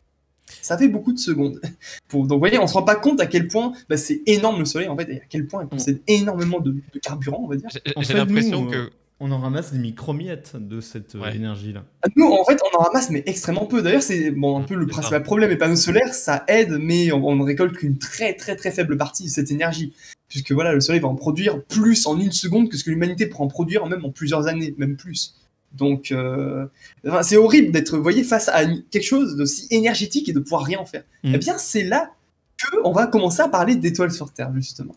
ça 0.62 0.78
fait 0.78 0.88
beaucoup 0.90 1.14
de 1.14 1.20
secondes. 1.20 1.62
Pour, 2.08 2.24
donc 2.28 2.38
vous 2.38 2.40
voyez, 2.40 2.60
on 2.60 2.68
se 2.68 2.74
rend 2.74 2.84
pas 2.84 2.96
compte 2.96 3.22
à 3.22 3.26
quel 3.26 3.48
point 3.48 3.74
bah, 3.90 3.98
c'est 3.98 4.22
énorme 4.26 4.60
le 4.60 4.66
Soleil 4.66 4.90
en 4.90 4.98
fait, 4.98 5.10
et 5.10 5.18
à 5.22 5.26
quel 5.30 5.48
point 5.48 5.64
il 5.64 5.70
possède 5.70 6.02
énormément 6.08 6.60
de, 6.60 6.72
de 6.72 7.00
carburant, 7.00 7.42
on 7.44 7.48
va 7.48 7.56
dire. 7.56 7.70
J'ai 8.00 8.14
l'impression 8.14 8.68
que. 8.68 8.90
On 9.24 9.32
en 9.32 9.38
ramasse 9.38 9.72
des 9.72 9.78
micromiettes 9.78 10.56
de 10.56 10.82
cette 10.82 11.14
euh, 11.14 11.20
Ouais. 11.22 11.36
énergie-là. 11.36 11.86
Nous, 12.16 12.26
en 12.26 12.44
fait, 12.44 12.60
on 12.74 12.76
en 12.80 12.82
ramasse, 12.82 13.12
mais 13.12 13.22
extrêmement 13.28 13.68
peu. 13.68 13.84
D'ailleurs, 13.84 14.02
c'est 14.02 14.32
bon, 14.32 14.58
un 14.58 14.64
peu 14.64 14.74
le 14.74 14.88
principal 14.88 15.22
problème. 15.22 15.52
Les 15.52 15.58
panneaux 15.58 15.76
solaires, 15.76 16.16
ça 16.16 16.44
aide, 16.48 16.80
mais 16.82 17.12
on, 17.12 17.24
on 17.28 17.36
ne 17.36 17.44
récolte 17.44 17.78
qu'une 17.78 18.00
très 18.00 18.34
très 18.34 18.56
très 18.56 18.72
faible 18.72 18.98
partie 18.98 19.26
de 19.26 19.30
cette 19.30 19.52
énergie. 19.52 19.94
Puisque 20.28 20.52
voilà, 20.54 20.74
le 20.74 20.80
Soleil 20.80 21.02
va 21.02 21.08
en 21.08 21.14
produire 21.14 21.62
plus 21.66 22.08
en 22.08 22.20
une 22.20 22.32
seconde 22.32 22.68
que 22.70 22.78
ce 22.78 22.84
que 22.84 22.90
l'humanité 22.90 23.28
pourra 23.28 23.44
en 23.44 23.48
produire 23.48 23.86
même 23.86 24.04
en 24.04 24.10
plusieurs 24.10 24.48
années, 24.48 24.74
même 24.80 24.98
plus. 24.98 25.36
Donc, 25.74 26.12
euh, 26.12 26.66
enfin, 27.08 27.24
c'est 27.24 27.38
horrible 27.38 27.72
d'être, 27.72 27.96
vous 27.96 28.04
voyez, 28.04 28.24
face 28.24 28.50
à 28.50 28.66
quelque 28.66 29.04
chose 29.04 29.36
d'aussi 29.36 29.68
énergétique 29.72 30.28
et 30.30 30.34
de 30.34 30.40
pouvoir 30.40 30.64
rien 30.64 30.80
en 30.80 30.86
faire. 30.86 31.04
Mm. 31.24 31.36
Eh 31.36 31.38
bien, 31.38 31.58
c'est 31.58 31.84
là 31.84 32.12
que 32.58 32.78
on 32.84 32.92
va 32.92 33.08
commencer 33.08 33.42
à 33.42 33.48
parler 33.48 33.76
d'étoiles 33.76 34.12
sur 34.12 34.32
Terre, 34.32 34.52
justement. 34.56 34.96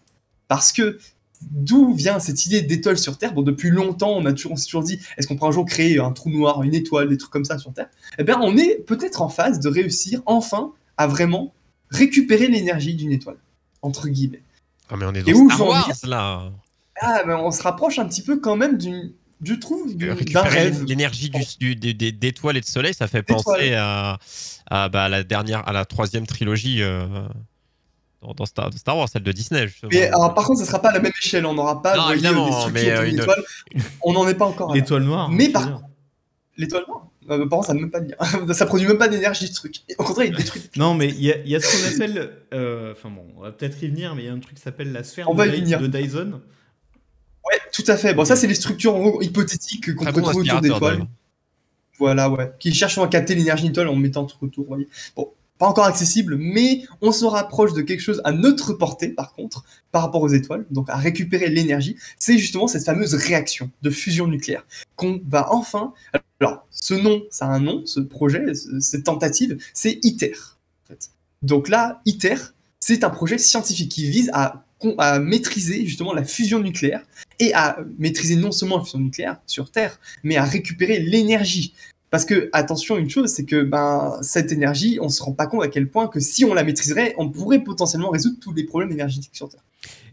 Parce 0.49 0.73
que 0.73 0.99
d'où 1.51 1.95
vient 1.95 2.19
cette 2.19 2.45
idée 2.47 2.63
d'étoiles 2.63 2.99
sur 2.99 3.19
Terre? 3.19 3.33
Bon, 3.33 3.43
depuis 3.43 3.71
longtemps, 3.71 4.11
on, 4.11 4.27
a 4.27 4.33
toujours, 4.33 4.53
on 4.53 4.57
s'est 4.57 4.67
toujours 4.67 4.83
dit, 4.83 4.99
est-ce 5.17 5.27
qu'on 5.27 5.37
pourra 5.37 5.51
un 5.51 5.53
jour 5.53 5.65
créer 5.65 5.99
un 5.99 6.11
trou 6.11 6.31
noir, 6.31 6.63
une 6.63 6.75
étoile, 6.75 7.09
des 7.09 7.19
trucs 7.19 7.33
comme 7.33 7.45
ça 7.45 7.59
sur 7.59 7.73
Terre? 7.73 7.89
Eh 8.19 8.25
bien, 8.25 8.41
on 8.41 8.57
est 8.57 8.85
peut-être 8.87 9.23
en 9.23 9.29
phase 9.29 9.61
de 9.61 9.69
réussir 9.69 10.23
enfin 10.27 10.73
à 10.97 11.07
vraiment 11.07 11.55
récupérer 11.91 12.49
l'énergie 12.49 12.95
d'une 12.95 13.13
étoile, 13.13 13.37
entre 13.83 14.09
guillemets. 14.09 14.43
Ah, 14.91 14.97
mais 14.97 15.07
on 15.07 15.15
est 15.15 15.27
Et 15.27 15.33
dans 15.33 15.39
où 15.39 15.51
Star 15.51 15.69
Wars 15.69 15.91
là. 16.05 16.53
Ah, 17.01 17.23
mais 17.27 17.35
on 17.35 17.51
se 17.51 17.63
rapproche 17.63 17.99
un 17.99 18.07
petit 18.07 18.23
peu 18.23 18.39
quand 18.39 18.57
même 18.57 18.79
d'une, 18.79 19.13
je 19.43 19.55
trouve, 19.55 19.97
d'un 19.97 20.15
Récupérer 20.15 20.49
rêve. 20.49 20.85
l'énergie 20.85 21.31
du, 21.31 21.43
du- 21.59 21.77
des- 21.77 21.95
des- 21.95 22.13
d'étoiles 22.13 22.57
et 22.57 22.61
de 22.61 22.67
soleil, 22.67 22.95
ça 22.95 23.07
fait 23.09 23.23
penser 23.23 23.75
à, 23.75 24.19
à, 24.71 24.89
bah, 24.89 25.09
la 25.09 25.23
dernière, 25.25 25.67
à 25.69 25.73
la 25.73 25.85
troisième 25.85 26.27
trilogie 26.27 26.83
euh, 26.83 27.07
dans, 28.23 28.33
dans 28.35 28.47
Star, 28.47 28.71
de 28.71 28.77
Star 28.79 28.97
Wars, 28.97 29.09
celle 29.09 29.23
de 29.23 29.33
Disney. 29.33 29.67
Justement. 29.69 29.91
Mais 29.93 30.07
alors, 30.09 30.33
par 30.35 30.45
contre, 30.47 30.61
ça 30.61 30.67
sera 30.67 30.81
pas 30.81 30.91
à 30.91 30.93
la 30.95 31.01
même 31.01 31.13
échelle. 31.21 31.45
On 31.47 31.55
n'aura 31.55 31.83
pas 31.83 31.97
Non, 31.97 32.05
voyez, 32.05 32.21
des 32.23 32.29
structures 32.29 32.71
mais, 32.73 32.91
euh, 32.91 33.09
une- 33.09 33.19
étoile. 33.21 33.43
On 34.03 34.13
n'en 34.13 34.27
est 34.29 34.35
pas 34.35 34.47
encore. 34.47 34.75
L'étoile 34.75 35.03
noire. 35.03 35.29
Mais 35.31 35.49
par 35.49 35.67
dire. 35.67 35.81
L'étoile 36.57 36.85
noire 36.87 37.09
euh, 37.31 37.39
Par 37.49 37.59
contre, 37.59 37.67
ça 37.67 37.75
ne 37.75 37.81
même 37.81 37.91
pas 37.91 37.99
le 38.01 38.07
dire. 38.07 38.17
ça 38.55 38.65
produit 38.67 38.87
même 38.87 38.97
pas 38.99 39.09
d'énergie, 39.09 39.49
ce 39.49 39.55
truc. 39.55 39.77
Au 39.99 40.05
contraire, 40.05 40.27
il 40.27 40.37
détruit. 40.37 40.63
Non, 40.77 40.95
mais 40.95 41.09
il 41.09 41.21
y, 41.23 41.33
a- 41.33 41.39
il 41.39 41.49
y 41.51 41.57
a 41.57 41.61
ce 41.61 41.67
qu'on 41.67 41.95
appelle. 41.97 42.31
euh, 42.55 42.93
Enfin 42.93 43.11
bon, 43.11 43.27
on 43.37 43.41
va 43.43 43.51
peut-être 43.53 43.83
y 43.83 43.89
venir, 43.89 44.15
mais 44.15 44.23
il 44.23 44.27
y 44.27 44.29
a 44.29 44.33
un 44.33 44.39
truc 44.39 44.55
qui 44.57 44.63
s'appelle 44.63 44.93
la 44.93 45.03
sphère 45.05 45.29
On 45.29 45.33
de, 45.33 45.39
va 45.39 45.47
y 45.47 45.51
Dy- 45.51 45.61
venir. 45.63 45.81
de 45.81 45.87
Dyson. 45.89 46.41
Ouais, 47.47 47.61
tout 47.73 47.85
à 47.89 47.97
fait. 47.97 48.15
Bon, 48.15 48.25
ça, 48.25 48.37
c'est 48.37 48.47
les 48.47 48.55
structures 48.55 48.95
en 48.95 49.01
gros, 49.01 49.23
hypothétiques 49.23 49.95
qu'on 49.95 50.05
peut 50.05 50.13
bon 50.13 50.23
trouver 50.23 50.51
autour 50.51 50.61
d'étoiles. 50.61 50.93
d'ailleurs. 50.95 51.09
Voilà, 51.99 52.29
ouais. 52.31 52.53
Qui 52.59 52.73
cherchent 52.75 52.99
à 52.99 53.07
capter 53.07 53.35
l'énergie 53.35 53.71
d'une 53.71 53.87
en 53.87 53.95
mettant 53.97 54.25
tout 54.25 54.37
autour, 54.45 54.67
voyez. 54.67 54.89
Bon, 55.15 55.31
pas 55.59 55.67
encore 55.69 55.85
accessible, 55.85 56.37
mais 56.37 56.83
on 57.01 57.13
se 57.13 57.25
rapproche 57.25 57.73
de 57.75 57.83
quelque 57.83 58.01
chose 58.01 58.21
à 58.25 58.33
notre 58.33 58.73
portée, 58.73 59.09
par 59.09 59.33
contre, 59.35 59.65
par 59.93 60.03
rapport 60.03 60.23
aux 60.23 60.29
étoiles, 60.29 60.67
donc 60.73 60.91
à 60.91 60.97
récupérer 60.97 61.49
l'énergie. 61.49 61.97
C'est 62.19 62.37
justement 62.39 62.67
cette 62.67 62.85
fameuse 62.85 63.15
réaction 63.15 63.71
de 63.83 63.91
fusion 63.91 64.27
nucléaire 64.27 64.67
qu'on 64.97 65.21
va 65.29 65.53
enfin. 65.53 65.93
Alors, 66.41 66.67
ce 66.71 66.95
nom, 66.95 67.23
ça 67.31 67.47
a 67.47 67.51
un 67.51 67.61
nom, 67.61 67.87
ce 67.87 68.01
projet, 68.01 68.55
ce- 68.55 68.81
cette 68.81 69.05
tentative, 69.05 69.57
c'est 69.73 70.01
ITER. 70.03 70.35
En 70.85 70.89
fait. 70.89 71.11
Donc 71.43 71.69
là, 71.69 72.01
ITER, 72.05 72.35
c'est 72.81 73.05
un 73.05 73.11
projet 73.11 73.39
scientifique 73.39 73.93
qui 73.93 74.11
vise 74.11 74.31
à, 74.35 74.65
à 74.99 75.19
maîtriser 75.19 75.87
justement 75.87 76.13
la 76.13 76.25
fusion 76.25 76.61
nucléaire 76.61 77.03
et 77.39 77.53
à 77.55 77.79
maîtriser 77.99 78.37
non 78.37 78.53
seulement 78.53 78.79
la 78.79 78.85
fusion 78.85 78.99
nucléaire 79.01 79.39
sur 79.47 79.71
Terre, 79.71 79.99
mais 80.23 80.37
à 80.37 80.45
récupérer 80.45 80.99
l'énergie. 81.01 81.75
Parce 82.11 82.25
que, 82.25 82.49
attention, 82.53 82.97
une 82.97 83.11
chose, 83.11 83.31
c'est 83.31 83.45
que 83.45 83.63
ben, 83.65 84.19
cette 84.23 84.53
énergie, 84.53 84.99
on 85.01 85.09
se 85.09 85.21
rend 85.21 85.33
pas 85.33 85.49
compte 85.49 85.65
à 85.65 85.69
quel 85.69 85.89
point 85.89 86.07
que 86.07 86.21
si 86.21 86.45
on 86.45 86.55
la 86.55 86.63
maîtriserait, 86.63 87.13
on 87.19 87.29
pourrait 87.29 87.65
potentiellement 87.65 88.11
résoudre 88.11 88.37
tous 88.41 88.53
les 88.53 88.63
problèmes 88.63 88.93
énergétiques 88.93 89.35
sur 89.35 89.49
Terre. 89.49 89.65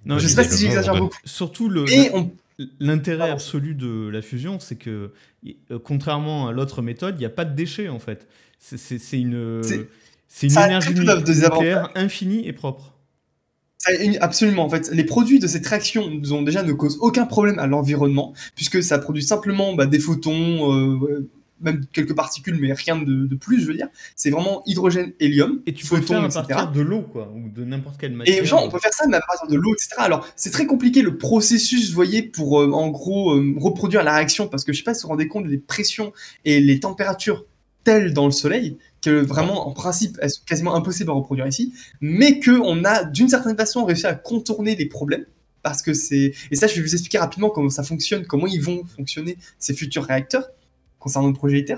Non, 0.05 0.17
je 0.17 0.27
sais 0.27 0.35
pas 0.35 0.43
si 0.43 0.59
j'exagère 0.59 0.95
beaucoup. 0.95 1.17
Surtout 1.25 1.69
le. 1.69 1.87
Et 1.91 2.09
on... 2.13 2.31
L'intérêt 2.79 3.29
absolu 3.29 3.75
de 3.75 4.09
la 4.09 4.21
fusion, 4.21 4.59
c'est 4.59 4.75
que, 4.75 5.11
euh, 5.45 5.79
contrairement 5.83 6.47
à 6.47 6.51
l'autre 6.51 6.81
méthode, 6.81 7.15
il 7.17 7.19
n'y 7.19 7.25
a 7.25 7.29
pas 7.29 7.45
de 7.45 7.55
déchets 7.55 7.89
en 7.89 7.99
fait. 7.99 8.27
C'est- 8.59 8.97
une, 9.19 9.61
C'est- 10.27 10.47
une 10.47 10.51
énergie 10.51 10.93
nucléaire 10.93 11.89
infinie 11.95 12.47
et 12.47 12.53
propre. 12.53 12.93
Absolument, 14.19 14.63
en 14.63 14.69
fait, 14.69 14.91
les 14.91 15.03
produits 15.03 15.39
de 15.39 15.47
cette 15.47 15.65
réaction 15.65 16.03
ont 16.31 16.41
déjà 16.41 16.63
ne 16.63 16.73
causent 16.73 16.99
aucun 17.01 17.25
problème 17.25 17.59
à 17.59 17.67
l'environnement, 17.67 18.33
puisque 18.55 18.83
ça 18.83 18.99
produit 18.99 19.23
simplement 19.23 19.73
bah, 19.73 19.85
des 19.85 19.99
photons, 19.99 20.73
euh, 20.73 21.27
même 21.61 21.85
quelques 21.91 22.15
particules, 22.15 22.57
mais 22.59 22.73
rien 22.73 22.97
de, 22.97 23.25
de 23.25 23.35
plus, 23.35 23.61
je 23.61 23.67
veux 23.67 23.73
dire. 23.73 23.87
C'est 24.15 24.29
vraiment 24.29 24.61
hydrogène, 24.65 25.13
hélium, 25.19 25.61
Et 25.65 25.73
tu 25.73 25.85
peux 25.85 25.97
photons, 25.97 26.13
faire 26.13 26.23
à 26.23 26.25
etc. 26.25 26.43
partir 26.49 26.71
de 26.71 26.81
l'eau, 26.81 27.01
quoi, 27.01 27.31
ou 27.35 27.49
de 27.49 27.63
n'importe 27.63 27.99
quelle 27.99 28.13
matière. 28.13 28.43
Et 28.43 28.45
genre, 28.45 28.63
on 28.63 28.69
peut 28.69 28.79
faire 28.79 28.93
ça, 28.93 29.05
mais 29.07 29.17
à 29.17 29.21
partir 29.21 29.47
de 29.47 29.55
l'eau, 29.55 29.73
etc. 29.73 29.95
Alors, 29.97 30.27
c'est 30.35 30.51
très 30.51 30.65
compliqué 30.65 31.01
le 31.01 31.17
processus, 31.17 31.89
vous 31.89 31.95
voyez, 31.95 32.23
pour 32.23 32.61
euh, 32.61 32.71
en 32.71 32.89
gros 32.89 33.33
euh, 33.33 33.55
reproduire 33.57 34.03
la 34.03 34.15
réaction, 34.15 34.47
parce 34.47 34.63
que 34.63 34.73
je 34.73 34.79
sais 34.79 34.83
pas 34.83 34.93
si 34.93 35.03
vous 35.03 35.07
vous 35.07 35.13
rendez 35.13 35.27
compte 35.27 35.47
des 35.47 35.57
pressions 35.57 36.13
et 36.45 36.59
les 36.59 36.79
températures 36.79 37.45
telles 37.83 38.13
dans 38.13 38.25
le 38.25 38.31
Soleil 38.31 38.77
que 39.01 39.09
vraiment, 39.09 39.67
en 39.67 39.71
principe, 39.71 40.17
elles 40.21 40.29
sont 40.29 40.43
quasiment 40.45 40.75
impossibles 40.75 41.09
à 41.09 41.13
reproduire 41.13 41.47
ici, 41.47 41.73
mais 41.99 42.39
que 42.39 42.51
on 42.51 42.83
a 42.85 43.03
d'une 43.03 43.29
certaine 43.29 43.57
façon 43.57 43.83
réussi 43.83 44.05
à 44.05 44.13
contourner 44.13 44.75
les 44.75 44.85
problèmes. 44.85 45.25
Parce 45.63 45.81
que 45.81 45.93
c'est. 45.93 46.33
Et 46.49 46.55
ça, 46.55 46.67
je 46.67 46.75
vais 46.75 46.81
vous 46.81 46.93
expliquer 46.93 47.19
rapidement 47.19 47.49
comment 47.49 47.69
ça 47.69 47.83
fonctionne, 47.83 48.25
comment 48.25 48.47
ils 48.47 48.61
vont 48.61 48.83
fonctionner 48.95 49.37
ces 49.59 49.73
futurs 49.73 50.03
réacteurs 50.03 50.49
concernant 50.99 51.27
le 51.27 51.33
projet 51.33 51.59
ITER. 51.59 51.77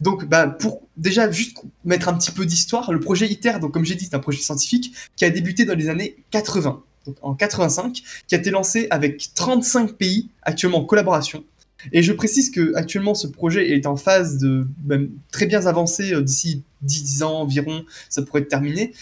Donc, 0.00 0.24
bah, 0.24 0.46
pour 0.46 0.82
déjà 0.96 1.30
juste 1.30 1.58
mettre 1.84 2.08
un 2.08 2.14
petit 2.14 2.30
peu 2.30 2.46
d'histoire, 2.46 2.92
le 2.92 3.00
projet 3.00 3.28
ITER, 3.28 3.58
donc 3.60 3.72
comme 3.72 3.84
j'ai 3.84 3.94
dit, 3.94 4.06
c'est 4.06 4.14
un 4.14 4.20
projet 4.20 4.40
scientifique 4.40 4.94
qui 5.16 5.24
a 5.24 5.30
débuté 5.30 5.64
dans 5.64 5.74
les 5.74 5.88
années 5.88 6.16
80. 6.30 6.82
donc 7.06 7.16
en 7.20 7.34
85, 7.34 8.02
qui 8.26 8.34
a 8.34 8.38
été 8.38 8.50
lancé 8.50 8.86
avec 8.90 9.34
35 9.34 9.94
pays 9.94 10.30
actuellement 10.42 10.78
en 10.78 10.84
collaboration. 10.84 11.44
Et 11.92 12.02
je 12.02 12.12
précise 12.12 12.50
que 12.50 12.74
actuellement 12.74 13.14
ce 13.14 13.26
projet 13.26 13.70
est 13.70 13.86
en 13.86 13.96
phase 13.96 14.38
de 14.38 14.66
même 14.84 15.10
très 15.32 15.46
bien 15.46 15.66
avancé 15.66 16.12
euh, 16.14 16.22
d'ici 16.22 16.62
10 16.82 17.22
ans 17.22 17.40
environ, 17.40 17.84
ça 18.08 18.22
pourrait 18.22 18.42
être 18.42 18.48
terminé 18.48 18.92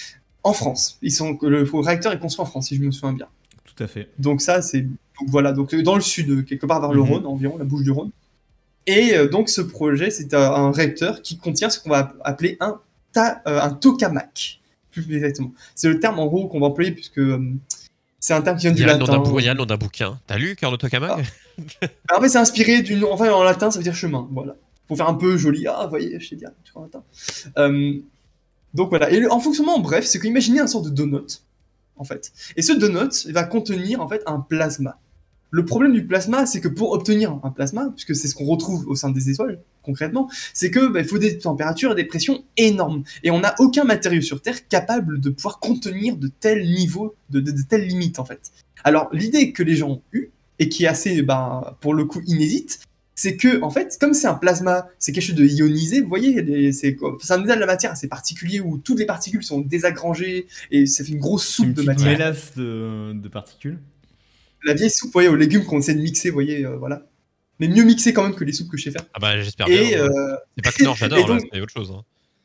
en 0.44 0.52
France. 0.52 0.98
Ils 1.02 1.12
sont 1.12 1.38
le 1.42 1.62
réacteur 1.80 2.12
est 2.12 2.18
construit 2.18 2.42
en 2.42 2.46
France 2.46 2.68
si 2.68 2.76
je 2.76 2.82
me 2.82 2.90
souviens 2.90 3.12
bien. 3.12 3.26
Tout 3.64 3.82
à 3.82 3.86
fait. 3.86 4.08
Donc 4.18 4.40
ça 4.40 4.62
c'est 4.62 4.82
donc 4.82 5.28
voilà 5.28 5.52
donc 5.52 5.74
dans 5.74 5.94
le 5.96 6.00
sud 6.00 6.44
quelque 6.46 6.66
part 6.66 6.80
vers 6.80 6.92
le 6.92 7.00
Mhm. 7.02 7.08
Rhône 7.08 7.26
environ 7.26 7.58
la 7.58 7.64
bouche 7.64 7.82
du 7.82 7.90
Rhône. 7.90 8.10
Et 8.86 9.14
euh, 9.16 9.28
donc 9.28 9.48
ce 9.48 9.60
projet 9.60 10.10
c'est 10.10 10.32
un, 10.34 10.40
un 10.40 10.70
réacteur 10.72 11.22
qui 11.22 11.36
contient 11.38 11.70
ce 11.70 11.78
qu'on 11.80 11.90
va 11.90 12.14
appeler 12.24 12.56
un 12.60 12.80
ta- 13.12 13.42
euh, 13.46 13.60
un 13.60 13.70
tokamak 13.70 14.60
plus 14.90 15.14
exactement. 15.14 15.52
C'est 15.74 15.88
le 15.88 16.00
terme 16.00 16.18
en 16.18 16.26
gros 16.26 16.48
qu'on 16.48 16.60
va 16.60 16.66
employer 16.66 16.92
puisque 16.92 17.18
euh, 17.18 17.38
c'est 18.20 18.34
un 18.34 18.42
terme 18.42 18.56
qui 18.56 18.62
vient 18.66 18.72
du 18.72 18.82
latin. 18.84 19.04
il 19.38 19.44
y 19.44 19.48
a 19.48 19.52
le 19.54 19.58
nom 19.58 19.66
d'un 19.66 19.76
bouquin. 19.76 20.18
T'as 20.26 20.36
lu 20.38 20.56
Cœur 20.56 20.70
de 20.70 20.76
Tokamak 20.76 21.18
En 22.14 22.20
fait, 22.20 22.28
c'est 22.28 22.38
inspiré 22.38 22.82
d'une. 22.82 23.04
Enfin, 23.04 23.30
en 23.30 23.42
latin, 23.42 23.70
ça 23.70 23.78
veut 23.78 23.82
dire 23.84 23.94
chemin. 23.94 24.28
Voilà. 24.32 24.56
Pour 24.86 24.96
faire 24.96 25.08
un 25.08 25.14
peu 25.14 25.36
joli. 25.36 25.66
Ah, 25.66 25.80
vous 25.84 25.90
voyez, 25.90 26.18
je 26.18 26.28
sais 26.28 26.36
vois, 26.36 26.82
en 26.82 26.82
latin. 26.84 27.02
Euh, 27.58 27.94
donc 28.74 28.88
voilà. 28.90 29.10
Et 29.10 29.20
le- 29.20 29.30
en 29.32 29.40
fonctionnement, 29.40 29.76
en 29.76 29.80
bref, 29.80 30.04
c'est 30.06 30.18
qu'imaginez 30.18 30.60
un 30.60 30.66
sort 30.66 30.82
de 30.82 30.90
donut, 30.90 31.42
en 31.96 32.04
fait. 32.04 32.32
Et 32.56 32.62
ce 32.62 32.72
donut 32.72 33.26
va 33.32 33.44
contenir, 33.44 34.00
en 34.00 34.08
fait, 34.08 34.22
un 34.26 34.40
plasma. 34.40 34.98
Le 35.50 35.64
problème 35.64 35.92
du 35.92 36.06
plasma, 36.06 36.44
c'est 36.46 36.60
que 36.60 36.68
pour 36.68 36.92
obtenir 36.92 37.38
un 37.42 37.50
plasma, 37.50 37.90
puisque 37.94 38.14
c'est 38.14 38.28
ce 38.28 38.34
qu'on 38.34 38.44
retrouve 38.44 38.86
au 38.86 38.94
sein 38.94 39.10
des 39.10 39.30
étoiles, 39.30 39.60
concrètement, 39.82 40.28
c'est 40.52 40.70
que 40.70 40.88
bah, 40.88 41.00
il 41.00 41.06
faut 41.06 41.18
des 41.18 41.38
températures 41.38 41.92
et 41.92 41.94
des 41.94 42.04
pressions 42.04 42.44
énormes. 42.58 43.02
Et 43.24 43.30
on 43.30 43.40
n'a 43.40 43.54
aucun 43.58 43.84
matériau 43.84 44.20
sur 44.20 44.42
Terre 44.42 44.68
capable 44.68 45.20
de 45.20 45.30
pouvoir 45.30 45.58
contenir 45.58 46.16
de 46.16 46.28
tels 46.28 46.64
niveaux, 46.70 47.14
de, 47.30 47.40
de, 47.40 47.50
de 47.50 47.62
telles 47.62 47.86
limites, 47.86 48.18
en 48.18 48.26
fait. 48.26 48.52
Alors, 48.84 49.08
l'idée 49.12 49.52
que 49.52 49.62
les 49.62 49.74
gens 49.76 49.90
ont 49.90 50.02
eue, 50.12 50.30
et 50.58 50.68
qui 50.68 50.84
est 50.84 50.88
assez, 50.88 51.22
ben, 51.22 51.76
pour 51.80 51.94
le 51.94 52.04
coup, 52.04 52.20
inédite, 52.26 52.80
c'est 53.14 53.36
que, 53.36 53.62
en 53.62 53.70
fait, 53.70 53.96
comme 54.00 54.12
c'est 54.12 54.28
un 54.28 54.34
plasma, 54.34 54.86
c'est 54.98 55.12
quelque 55.12 55.24
chose 55.24 55.34
de 55.34 55.46
ionisé, 55.46 56.00
vous 56.02 56.08
voyez, 56.08 56.72
c'est 56.72 56.96
un 57.30 57.42
état 57.42 57.54
de 57.56 57.60
la 57.60 57.66
matière 57.66 57.92
assez 57.92 58.06
particulier 58.06 58.60
où 58.60 58.78
toutes 58.78 58.98
les 58.98 59.06
particules 59.06 59.42
sont 59.42 59.60
désagrangées 59.60 60.46
et 60.70 60.86
ça 60.86 61.02
fait 61.04 61.12
une 61.12 61.18
grosse 61.18 61.58
Une 61.58 61.66
soupe 61.66 61.74
de 61.74 61.82
matière. 61.82 62.12
mélasse 62.12 62.54
de, 62.56 63.12
de 63.14 63.28
particules. 63.28 63.78
La 64.64 64.74
vieille 64.74 64.90
soupe, 64.90 65.12
voyez, 65.12 65.28
aux 65.28 65.36
légumes 65.36 65.64
qu'on 65.64 65.78
essaie 65.78 65.94
de 65.94 66.00
mixer, 66.00 66.30
vous 66.30 66.34
voyez, 66.34 66.64
euh, 66.66 66.76
voilà. 66.76 67.06
Mais 67.60 67.68
mieux 67.68 67.84
mixer 67.84 68.12
quand 68.12 68.22
même 68.24 68.34
que 68.34 68.44
les 68.44 68.52
soupes 68.52 68.68
que 68.70 68.76
je 68.76 68.84
sais 68.84 68.90
faire. 68.90 69.04
Ah 69.14 69.18
bah 69.20 69.40
j'espère 69.40 69.66
bien. 69.66 69.98
euh, 69.98 70.36
C'est 70.56 70.62
pas 70.64 70.72
que 70.72 70.84
non, 70.84 70.94
j'adore, 70.96 71.38
c'est 71.52 71.60
autre 71.60 71.72
chose. 71.72 71.92
hein. 71.96 72.02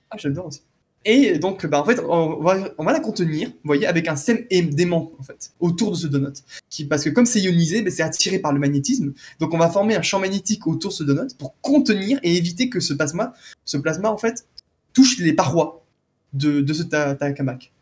Ah, 0.09 0.15
j'adore 0.17 0.47
aussi. 0.47 0.61
Et 1.05 1.37
donc, 1.37 1.65
bah, 1.65 1.81
en 1.81 1.85
fait, 1.85 1.99
on 1.99 2.41
va, 2.41 2.73
on 2.77 2.85
va 2.85 2.93
la 2.93 3.01
contenir, 3.01 3.49
vous 3.49 3.55
voyez, 3.65 3.85
avec 3.87 4.07
un 4.07 4.15
aim- 4.15 4.69
d'aimant, 4.71 5.11
en 5.19 5.23
fait, 5.23 5.51
autour 5.59 5.91
de 5.91 5.97
ce 5.97 6.07
donut. 6.07 6.31
Qui, 6.69 6.85
parce 6.85 7.03
que 7.03 7.09
comme 7.09 7.25
c'est 7.25 7.41
ionisé, 7.41 7.81
bah, 7.81 7.91
c'est 7.91 8.03
attiré 8.03 8.39
par 8.39 8.53
le 8.53 8.59
magnétisme. 8.59 9.11
Donc, 9.39 9.53
on 9.53 9.57
va 9.57 9.69
former 9.69 9.95
un 9.97 10.01
champ 10.01 10.19
magnétique 10.19 10.65
autour 10.65 10.91
de 10.91 10.95
ce 10.95 11.03
donut 11.03 11.35
pour 11.37 11.59
contenir 11.61 12.19
et 12.23 12.37
éviter 12.37 12.69
que 12.69 12.79
ce 12.79 12.93
plasma, 12.93 13.33
ce 13.65 13.75
plasma, 13.77 14.09
en 14.09 14.17
fait, 14.17 14.45
touche 14.93 15.17
les 15.19 15.33
parois 15.33 15.83
de, 16.31 16.61
de 16.61 16.73
ce 16.73 16.83
ta- 16.83 17.15
takamak. 17.15 17.73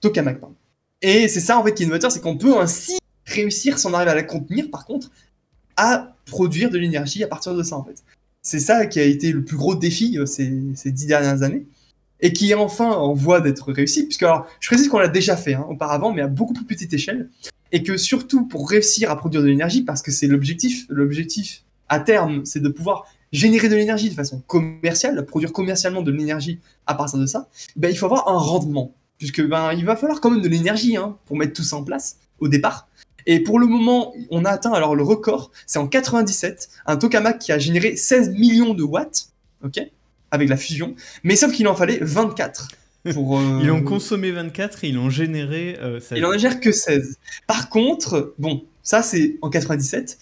Tokamak, 0.00 0.40
pardon. 0.40 0.56
Et 1.02 1.28
c'est 1.28 1.40
ça, 1.40 1.58
en 1.58 1.62
fait, 1.64 1.74
qui 1.74 1.82
est 1.82 1.86
innovateur, 1.86 2.10
c'est 2.10 2.20
qu'on 2.22 2.38
peut 2.38 2.58
ainsi 2.58 2.96
réussir, 3.36 3.78
si 3.78 3.86
on 3.86 3.94
arrive 3.94 4.08
à 4.08 4.14
la 4.14 4.22
contenir, 4.22 4.70
par 4.70 4.84
contre, 4.84 5.10
à 5.76 6.16
produire 6.24 6.70
de 6.70 6.78
l'énergie 6.78 7.22
à 7.22 7.28
partir 7.28 7.54
de 7.54 7.62
ça, 7.62 7.76
en 7.76 7.84
fait. 7.84 8.02
C'est 8.42 8.60
ça 8.60 8.86
qui 8.86 9.00
a 9.00 9.04
été 9.04 9.32
le 9.32 9.44
plus 9.44 9.56
gros 9.56 9.74
défi 9.74 10.18
euh, 10.18 10.26
ces, 10.26 10.52
ces 10.74 10.90
dix 10.90 11.06
dernières 11.06 11.42
années 11.42 11.66
et 12.20 12.32
qui 12.32 12.50
est 12.50 12.54
enfin 12.54 12.90
en 12.90 13.12
voie 13.12 13.40
d'être 13.40 13.72
réussi, 13.72 14.04
puisque 14.04 14.22
alors, 14.22 14.46
je 14.60 14.68
précise 14.68 14.88
qu'on 14.88 14.98
l'a 14.98 15.08
déjà 15.08 15.36
fait 15.36 15.54
hein, 15.54 15.66
auparavant, 15.68 16.12
mais 16.12 16.22
à 16.22 16.28
beaucoup 16.28 16.54
plus 16.54 16.64
petite 16.64 16.92
échelle, 16.92 17.28
et 17.72 17.82
que 17.82 17.96
surtout 17.96 18.46
pour 18.46 18.70
réussir 18.70 19.10
à 19.10 19.16
produire 19.16 19.42
de 19.42 19.48
l'énergie, 19.48 19.82
parce 19.82 20.02
que 20.02 20.10
c'est 20.10 20.26
l'objectif, 20.26 20.86
l'objectif 20.88 21.64
à 21.88 22.00
terme, 22.00 22.44
c'est 22.44 22.60
de 22.60 22.68
pouvoir 22.68 23.04
générer 23.32 23.68
de 23.68 23.76
l'énergie 23.76 24.08
de 24.08 24.14
façon 24.14 24.40
commerciale, 24.46 25.24
produire 25.26 25.52
commercialement 25.52 26.02
de 26.02 26.10
l'énergie 26.10 26.60
à 26.86 26.94
partir 26.94 27.18
de 27.18 27.26
ça, 27.26 27.48
ben, 27.76 27.90
il 27.90 27.96
faut 27.96 28.06
avoir 28.06 28.28
un 28.28 28.38
rendement, 28.38 28.94
puisque 29.18 29.46
ben, 29.46 29.72
il 29.72 29.84
va 29.84 29.96
falloir 29.96 30.20
quand 30.20 30.30
même 30.30 30.42
de 30.42 30.48
l'énergie 30.48 30.96
hein, 30.96 31.16
pour 31.26 31.36
mettre 31.36 31.52
tout 31.52 31.62
ça 31.62 31.76
en 31.76 31.84
place 31.84 32.16
au 32.38 32.48
départ. 32.48 32.88
Et 33.26 33.40
pour 33.40 33.58
le 33.58 33.66
moment, 33.66 34.14
on 34.30 34.44
a 34.44 34.50
atteint 34.50 34.72
alors 34.72 34.94
le 34.94 35.02
record, 35.02 35.50
c'est 35.66 35.78
en 35.78 35.88
97, 35.88 36.68
un 36.86 36.96
tokamak 36.96 37.38
qui 37.40 37.52
a 37.52 37.58
généré 37.58 37.96
16 37.96 38.30
millions 38.30 38.72
de 38.74 38.82
watts, 38.84 39.28
ok, 39.64 39.80
avec 40.30 40.48
la 40.48 40.56
fusion, 40.56 40.94
mais 41.24 41.34
sauf 41.36 41.52
qu'il 41.52 41.66
en 41.68 41.74
fallait 41.74 41.98
24. 42.00 42.68
Pour, 43.12 43.38
euh, 43.38 43.60
Ils 43.62 43.70
ont 43.70 43.82
consommé 43.84 44.32
24 44.32 44.82
et 44.84 44.88
ils 44.88 44.98
ont 44.98 45.10
généré. 45.10 45.76
euh, 45.80 46.00
ça- 46.00 46.16
il 46.16 46.24
en 46.24 46.36
gère 46.36 46.58
que 46.60 46.72
16. 46.72 47.18
Par 47.46 47.68
contre, 47.68 48.34
bon, 48.38 48.64
ça 48.82 49.02
c'est 49.02 49.36
en 49.42 49.50
97. 49.50 50.18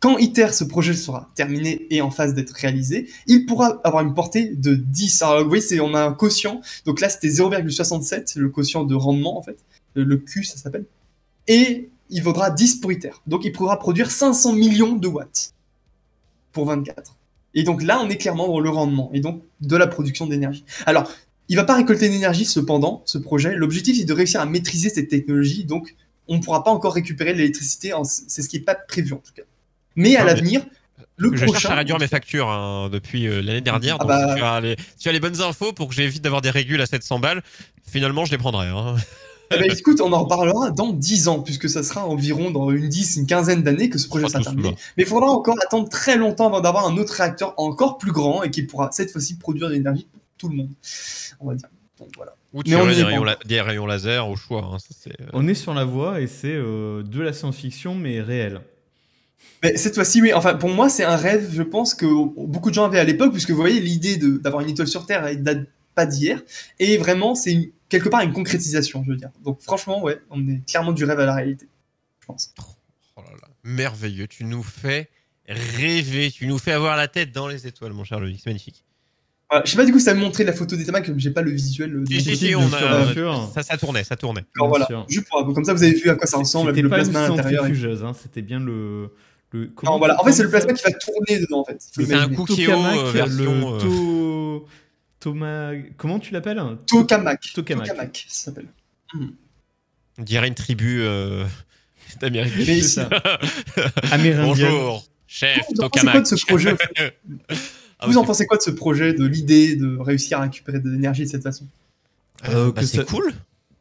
Quand 0.00 0.16
ITER, 0.18 0.52
ce 0.52 0.62
projet 0.64 0.94
sera 0.94 1.30
terminé 1.34 1.86
et 1.90 2.02
en 2.02 2.10
phase 2.10 2.32
d'être 2.34 2.52
réalisé, 2.52 3.08
il 3.26 3.46
pourra 3.46 3.80
avoir 3.82 4.02
une 4.04 4.14
portée 4.14 4.54
de 4.54 4.74
10. 4.76 5.22
Alors, 5.22 5.42
vous 5.42 5.48
voyez, 5.48 5.60
c'est, 5.62 5.80
on 5.80 5.92
a 5.94 6.02
un 6.04 6.12
quotient. 6.12 6.60
Donc 6.86 7.00
là, 7.00 7.08
c'était 7.08 7.28
0,67, 7.30 8.36
le 8.38 8.48
quotient 8.48 8.84
de 8.84 8.94
rendement, 8.94 9.36
en 9.36 9.42
fait. 9.42 9.56
Le 9.94 10.16
Q, 10.18 10.44
ça 10.44 10.56
s'appelle. 10.56 10.84
Et 11.48 11.88
il 12.10 12.22
vaudra 12.22 12.50
10 12.50 12.76
pour 12.76 12.92
ITER. 12.92 13.10
Donc 13.26 13.44
il 13.44 13.52
pourra 13.52 13.78
produire 13.78 14.10
500 14.10 14.52
millions 14.54 14.92
de 14.94 15.08
watts 15.08 15.52
pour 16.52 16.66
24. 16.66 17.14
Et 17.54 17.62
donc 17.62 17.82
là, 17.82 18.00
on 18.02 18.08
est 18.08 18.16
clairement 18.16 18.46
dans 18.48 18.60
le 18.60 18.70
rendement 18.70 19.10
et 19.12 19.20
donc 19.20 19.42
de 19.60 19.76
la 19.76 19.86
production 19.86 20.26
d'énergie. 20.26 20.64
Alors, 20.86 21.10
il 21.48 21.56
va 21.56 21.64
pas 21.64 21.76
récolter 21.76 22.08
d'énergie 22.08 22.44
cependant, 22.44 23.02
ce 23.06 23.16
projet. 23.18 23.54
L'objectif 23.54 23.98
est 24.00 24.04
de 24.04 24.12
réussir 24.12 24.40
à 24.40 24.46
maîtriser 24.46 24.90
cette 24.90 25.08
technologie, 25.08 25.64
donc 25.64 25.94
on 26.28 26.36
ne 26.36 26.42
pourra 26.42 26.62
pas 26.62 26.70
encore 26.70 26.92
récupérer 26.92 27.32
de 27.32 27.38
l'électricité, 27.38 27.94
en- 27.94 28.04
c'est 28.04 28.42
ce 28.42 28.48
qui 28.48 28.58
n'est 28.58 28.64
pas 28.64 28.74
prévu 28.74 29.14
en 29.14 29.18
tout 29.18 29.32
cas. 29.34 29.42
Mais 29.96 30.14
à 30.16 30.24
l'avenir, 30.24 30.64
le 31.16 31.34
je 31.34 31.44
prochain... 31.44 31.58
cherche 31.60 31.72
à 31.72 31.76
réduire 31.76 31.98
mes 31.98 32.06
factures 32.06 32.48
hein, 32.50 32.90
depuis 32.92 33.26
euh, 33.26 33.40
l'année 33.40 33.62
dernière. 33.62 33.96
Ah 33.98 34.04
donc 34.04 34.08
bah- 34.08 34.28
si, 34.34 34.36
tu 34.36 34.42
as 34.44 34.60
les, 34.60 34.76
si 34.96 35.02
tu 35.04 35.08
as 35.08 35.12
les 35.12 35.20
bonnes 35.20 35.40
infos 35.40 35.72
pour 35.72 35.88
que 35.88 35.94
j'évite 35.94 36.22
d'avoir 36.22 36.42
des 36.42 36.50
régules 36.50 36.80
à 36.82 36.86
700 36.86 37.18
balles, 37.18 37.42
finalement 37.90 38.24
je 38.26 38.30
les 38.32 38.38
prendrai. 38.38 38.66
hein. 38.68 38.96
Eh 39.50 39.58
ben, 39.58 39.70
écoute, 39.70 40.00
on 40.00 40.12
en 40.12 40.24
reparlera 40.24 40.70
dans 40.70 40.92
10 40.92 41.28
ans, 41.28 41.40
puisque 41.40 41.68
ça 41.70 41.82
sera 41.82 42.06
environ 42.06 42.50
dans 42.50 42.70
une 42.70 42.88
10, 42.88 43.16
une 43.16 43.26
quinzaine 43.26 43.62
d'années 43.62 43.88
que 43.88 43.98
ce 43.98 44.06
projet 44.08 44.28
sera 44.28 44.42
terminé. 44.42 44.68
cela. 44.68 44.76
Mais 44.96 45.04
il 45.04 45.06
faudra 45.08 45.30
encore 45.30 45.56
attendre 45.64 45.88
très 45.88 46.16
longtemps 46.16 46.48
avant 46.48 46.60
d'avoir 46.60 46.86
un 46.86 46.96
autre 46.98 47.14
réacteur 47.14 47.54
encore 47.56 47.96
plus 47.98 48.12
grand 48.12 48.42
et 48.42 48.50
qui 48.50 48.62
pourra 48.62 48.90
cette 48.92 49.10
fois-ci 49.10 49.36
produire 49.38 49.68
de 49.68 49.74
l'énergie 49.74 50.06
pour 50.12 50.20
tout 50.36 50.48
le 50.50 50.56
monde. 50.56 50.70
On 51.40 51.48
va 51.48 51.54
dire. 51.54 51.68
Donc 51.98 52.08
voilà. 52.16 52.34
Ou 52.52 52.60
y 52.60 52.64
des 52.64 52.72
est 52.72 53.04
rayons, 53.04 53.24
la- 53.24 53.38
des 53.46 53.60
rayons 53.60 53.86
laser 53.86 54.28
au 54.28 54.36
choix. 54.36 54.70
hein, 54.72 54.76
ça, 54.78 55.10
euh, 55.20 55.24
On 55.32 55.46
est 55.48 55.54
sur 55.54 55.74
la 55.74 55.84
voie 55.84 56.20
et 56.20 56.26
c'est 56.26 56.54
euh, 56.54 57.02
de 57.02 57.20
la 57.20 57.32
science-fiction 57.32 57.94
mais 57.94 58.20
réelle. 58.20 58.60
Mais 59.62 59.76
cette 59.76 59.94
fois-ci, 59.94 60.22
oui. 60.22 60.32
Enfin, 60.32 60.54
pour 60.54 60.70
moi, 60.70 60.88
c'est 60.88 61.04
un 61.04 61.16
rêve, 61.16 61.50
je 61.52 61.62
pense, 61.62 61.94
que 61.94 62.06
beaucoup 62.06 62.70
de 62.70 62.74
gens 62.74 62.84
avaient 62.84 63.00
à 63.00 63.04
l'époque, 63.04 63.32
puisque 63.32 63.50
vous 63.50 63.56
voyez, 63.56 63.80
l'idée 63.80 64.16
de- 64.16 64.36
d'avoir 64.38 64.62
une 64.62 64.70
étoile 64.70 64.86
sur 64.88 65.04
Terre, 65.06 65.26
elle 65.26 65.42
date 65.42 65.66
pas 65.94 66.06
d'hier. 66.06 66.40
Et 66.78 66.96
vraiment, 66.96 67.34
c'est 67.34 67.52
une- 67.52 67.70
quelque 67.88 68.08
part 68.08 68.20
une 68.22 68.32
concrétisation, 68.32 69.02
je 69.04 69.10
veux 69.10 69.16
dire. 69.16 69.30
Donc, 69.44 69.60
franchement, 69.60 70.02
ouais, 70.02 70.20
on 70.30 70.46
est 70.48 70.64
clairement 70.68 70.92
du 70.92 71.04
rêve 71.04 71.20
à 71.20 71.26
la 71.26 71.34
réalité. 71.34 71.66
Je 72.20 72.26
pense. 72.26 72.54
oh 73.16 73.20
là 73.22 73.30
là, 73.40 73.48
merveilleux. 73.64 74.26
Tu 74.26 74.44
nous 74.44 74.62
fais 74.62 75.08
rêver. 75.46 76.30
Tu 76.30 76.46
nous 76.46 76.58
fais 76.58 76.72
avoir 76.72 76.96
la 76.96 77.08
tête 77.08 77.32
dans 77.32 77.48
les 77.48 77.66
étoiles, 77.66 77.92
mon 77.92 78.04
cher 78.04 78.20
Loïc. 78.20 78.40
C'est 78.42 78.50
magnifique. 78.50 78.84
Voilà. 79.50 79.64
Je 79.64 79.70
sais 79.70 79.76
pas 79.78 79.86
du 79.86 79.92
coup, 79.92 79.98
ça 79.98 80.12
me 80.12 80.20
montrait 80.20 80.44
la 80.44 80.52
photo 80.52 80.76
des 80.76 80.84
Tamac, 80.84 81.06
comme 81.06 81.18
j'ai 81.18 81.30
pas 81.30 81.40
le 81.40 81.50
visuel. 81.50 81.94
euh, 81.96 82.04
Si, 82.06 82.18
du 82.18 82.20
si, 82.20 82.36
si, 82.36 82.54
on 82.54 82.70
a-. 82.70 83.46
Ça, 83.54 83.62
ça 83.62 83.78
tournait, 83.78 84.04
ça 84.04 84.14
tournait. 84.16 84.44
Alors, 84.56 84.68
voilà. 84.68 84.86
Juste 85.08 85.26
pour, 85.28 85.54
comme 85.54 85.64
ça, 85.64 85.72
vous 85.72 85.82
avez 85.82 85.94
vu 85.94 86.10
à 86.10 86.16
quoi 86.16 86.26
ça 86.26 86.36
ressemble, 86.36 86.72
le 86.72 86.88
plasma 86.88 87.24
à 87.24 87.28
l'intérieur. 87.30 87.64
hein, 87.64 88.12
c'était 88.20 88.42
bien 88.42 88.60
le. 88.60 89.14
le 89.52 89.68
comment 89.74 89.92
Non, 89.92 89.98
voilà. 89.98 90.20
En 90.20 90.24
fait, 90.24 90.32
c'est 90.32 90.42
le 90.42 90.50
plasma 90.50 90.74
qui 90.74 90.82
va 90.84 90.92
tourner 90.92 91.40
dedans, 91.40 91.60
en 91.60 91.64
fait. 91.64 91.78
C'est 91.80 92.12
un 92.12 92.28
euh, 92.30 93.10
version, 93.10 93.70
le 93.70 93.76
euh, 93.76 93.80
to... 93.80 94.66
Toma... 95.20 95.72
Comment 95.96 96.18
tu 96.18 96.32
l'appelles? 96.32 96.62
Tokamak. 96.86 97.40
Tokamak. 97.54 98.26
ça 98.28 98.44
s'appelle. 98.46 98.66
On 100.18 100.22
dirait 100.22 100.48
une 100.48 100.54
tribu 100.54 101.00
euh, 101.02 101.44
ça. 102.82 103.08
Bonjour, 104.42 105.04
chef 105.26 105.60
Vous 105.74 105.80
en 105.82 105.88
pensez 105.88 106.06
quoi 106.06 106.12
Tokamak. 106.12 106.22
de 106.22 106.26
ce 106.36 106.46
projet, 106.46 106.72
en 106.72 106.76
fait 106.76 107.18
Ah, 107.98 108.06
Vous 108.06 108.16
en 108.18 108.24
pensez 108.24 108.46
quoi 108.46 108.56
de 108.56 108.62
ce 108.62 108.70
projet, 108.70 109.12
de 109.12 109.26
l'idée 109.26 109.76
de 109.76 109.96
réussir 109.96 110.38
à 110.38 110.42
récupérer 110.42 110.80
de 110.80 110.90
l'énergie 110.90 111.24
de 111.24 111.28
cette 111.28 111.42
façon? 111.42 111.66
C'est- 112.44 112.54
Euh, 112.54 112.70
bah, 112.72 112.80
que 112.82 112.86
c'est 112.86 112.96
ça- 112.98 113.04
cool. 113.04 113.32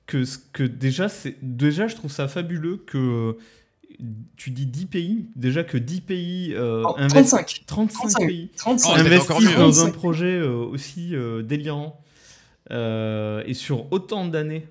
que, 0.07 0.25
ce- 0.25 0.37
que 0.53 0.63
déjà, 0.63 1.09
c'est 1.09 1.35
déjà, 1.41 1.87
je 1.87 1.95
trouve 1.95 2.11
ça 2.11 2.27
fabuleux 2.27 2.77
que 2.87 2.97
euh, 2.97 3.33
tu 4.35 4.51
dis 4.51 4.65
10 4.65 4.85
pays, 4.85 5.25
déjà 5.35 5.63
que 5.63 5.77
10 5.77 6.01
pays 6.01 6.53
euh, 6.53 6.83
Oh, 6.85 6.95
investi- 6.99 7.09
35. 7.31 7.63
35, 7.65 7.93
35. 7.99 8.27
pays 8.27 8.49
35. 8.55 8.89
Oh, 8.95 8.99
investissent 8.99 9.49
mieux. 9.49 9.55
dans 9.57 9.79
un 9.79 9.83
35. 9.85 9.91
projet 9.93 10.39
euh, 10.39 10.53
aussi 10.55 11.15
euh, 11.15 11.41
délirant 11.41 12.01
euh, 12.71 13.43
et 13.45 13.53
sur 13.53 13.91
autant 13.91 14.27
d'années. 14.27 14.67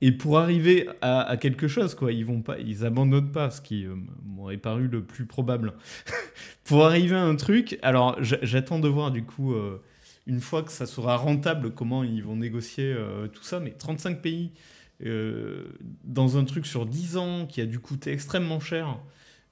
Et 0.00 0.12
pour 0.12 0.38
arriver 0.38 0.88
à, 1.02 1.22
à 1.22 1.36
quelque 1.36 1.66
chose, 1.66 1.96
quoi, 1.96 2.12
ils 2.12 2.24
vont 2.24 2.40
pas, 2.40 2.58
ils 2.60 2.84
abandonnent 2.86 3.32
pas, 3.32 3.50
ce 3.50 3.60
qui 3.60 3.84
euh, 3.84 3.96
m'aurait 4.24 4.56
paru 4.56 4.86
le 4.86 5.02
plus 5.02 5.26
probable. 5.26 5.74
pour 6.64 6.84
arriver 6.86 7.16
à 7.16 7.24
un 7.24 7.34
truc, 7.34 7.78
alors 7.82 8.16
j'a- 8.22 8.38
j'attends 8.42 8.78
de 8.78 8.88
voir 8.88 9.10
du 9.10 9.24
coup, 9.24 9.54
euh, 9.54 9.82
une 10.28 10.40
fois 10.40 10.62
que 10.62 10.70
ça 10.70 10.86
sera 10.86 11.16
rentable, 11.16 11.72
comment 11.72 12.04
ils 12.04 12.22
vont 12.22 12.36
négocier 12.36 12.92
euh, 12.96 13.26
tout 13.26 13.42
ça. 13.42 13.58
Mais 13.58 13.72
35 13.72 14.22
pays 14.22 14.52
dans 15.00 16.36
un 16.38 16.44
truc 16.44 16.66
sur 16.66 16.86
10 16.86 17.16
ans 17.16 17.46
qui 17.46 17.60
a 17.60 17.66
dû 17.66 17.78
coûter 17.78 18.12
extrêmement 18.12 18.60
cher 18.60 18.98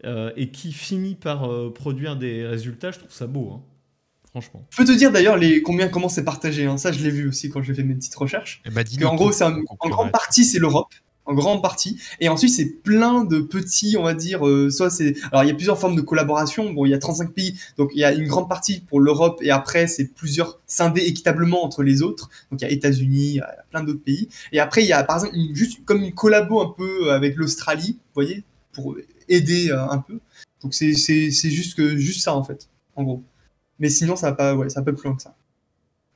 euh, 0.05 0.31
et 0.37 0.51
qui 0.51 0.73
finit 0.73 1.15
par 1.15 1.51
euh, 1.51 1.73
produire 1.73 2.17
des 2.17 2.47
résultats, 2.47 2.91
je 2.91 2.99
trouve 2.99 3.13
ça 3.13 3.27
beau. 3.27 3.51
hein. 3.53 3.63
Franchement. 4.31 4.67
Je 4.71 4.77
peux 4.77 4.85
te 4.85 4.93
dire 4.93 5.11
d'ailleurs 5.13 5.39
les 5.39 5.63
combien 5.63 5.89
comment 5.89 6.11
c'est 6.11 6.25
partagé. 6.25 6.67
hein. 6.67 6.77
Ça, 6.77 6.93
je 6.93 7.03
l'ai 7.03 7.11
vu 7.11 7.29
aussi 7.29 7.49
quand 7.49 7.63
j'ai 7.63 7.73
fait 7.73 7.83
mes 7.85 7.95
petites 7.95 8.15
recherches. 8.17 8.61
Eh 8.67 8.71
bah, 8.71 8.85
Que 8.85 8.89
dis-nous 8.91 9.07
en 9.07 9.15
gros, 9.15 9.33
c'est 9.33 9.45
un- 9.45 9.63
en 9.81 9.89
grande 9.89 10.13
partie 10.13 10.45
c'est 10.45 10.59
l'Europe, 10.59 10.93
en 11.27 11.35
grande 11.35 11.61
partie, 11.61 12.01
et 12.21 12.29
ensuite 12.29 12.53
c'est 12.53 12.83
plein 12.83 13.25
de 13.25 13.41
petits, 13.41 13.97
on 13.99 14.05
va 14.05 14.15
dire, 14.15 14.47
euh, 14.47 14.71
soit 14.71 14.91
c'est, 14.91 15.15
alors 15.33 15.45
il 15.45 15.49
y 15.49 15.51
a 15.51 15.55
plusieurs 15.55 15.79
formes 15.79 15.97
de 15.97 16.01
collaboration. 16.01 16.73
Bon, 16.73 16.87
il 16.87 16.91
y 16.91 16.95
a 16.95 16.99
35 16.99 17.33
pays, 17.33 17.59
donc 17.77 17.91
il 17.95 17.99
y 18.01 18.05
a 18.05 18.13
une 18.13 18.29
grande 18.29 18.49
partie 18.49 18.81
pour 18.81 19.01
l'Europe, 19.01 19.41
et 19.43 19.51
après 19.51 19.87
c'est 19.89 20.07
plusieurs 20.15 20.61
scindés 20.67 21.03
équitablement 21.03 21.65
entre 21.65 21.83
les 21.83 22.03
autres. 22.03 22.31
Donc 22.51 22.61
il 22.63 22.65
y 22.65 22.69
a 22.69 22.71
États-Unis, 22.71 23.29
il 23.29 23.35
y 23.35 23.41
a 23.41 23.65
plein 23.71 23.83
d'autres 23.83 24.03
pays, 24.03 24.29
et 24.53 24.61
après 24.61 24.83
il 24.83 24.89
y 24.89 24.93
a 24.93 25.03
par 25.03 25.17
exemple 25.17 25.37
juste 25.53 25.85
comme 25.85 26.03
une 26.03 26.15
collabo 26.15 26.61
un 26.61 26.73
peu 26.77 27.13
avec 27.13 27.37
l'Australie, 27.37 27.99
vous 27.99 28.23
voyez, 28.23 28.45
pour 28.73 28.97
aider 29.29 29.71
euh, 29.71 29.89
un 29.89 29.99
peu. 29.99 30.21
Donc 30.63 30.75
c'est 30.75 30.95
c'est 30.95 31.31
c'est 31.31 31.51
juste 31.51 31.77
que 31.77 31.97
juste 31.97 32.23
ça 32.23 32.35
en 32.35 32.45
fait, 32.45 32.69
en 32.95 33.03
gros. 33.03 33.23
Mais 33.79 33.91
sinon 33.91 34.17
ça 34.17 34.31
va 34.31 34.37
pas, 34.37 34.69
ça 34.69 34.81
va 34.81 34.85
pas 34.85 34.93
plus 34.93 35.09
loin 35.09 35.17
que 35.17 35.23
ça. 35.23 35.35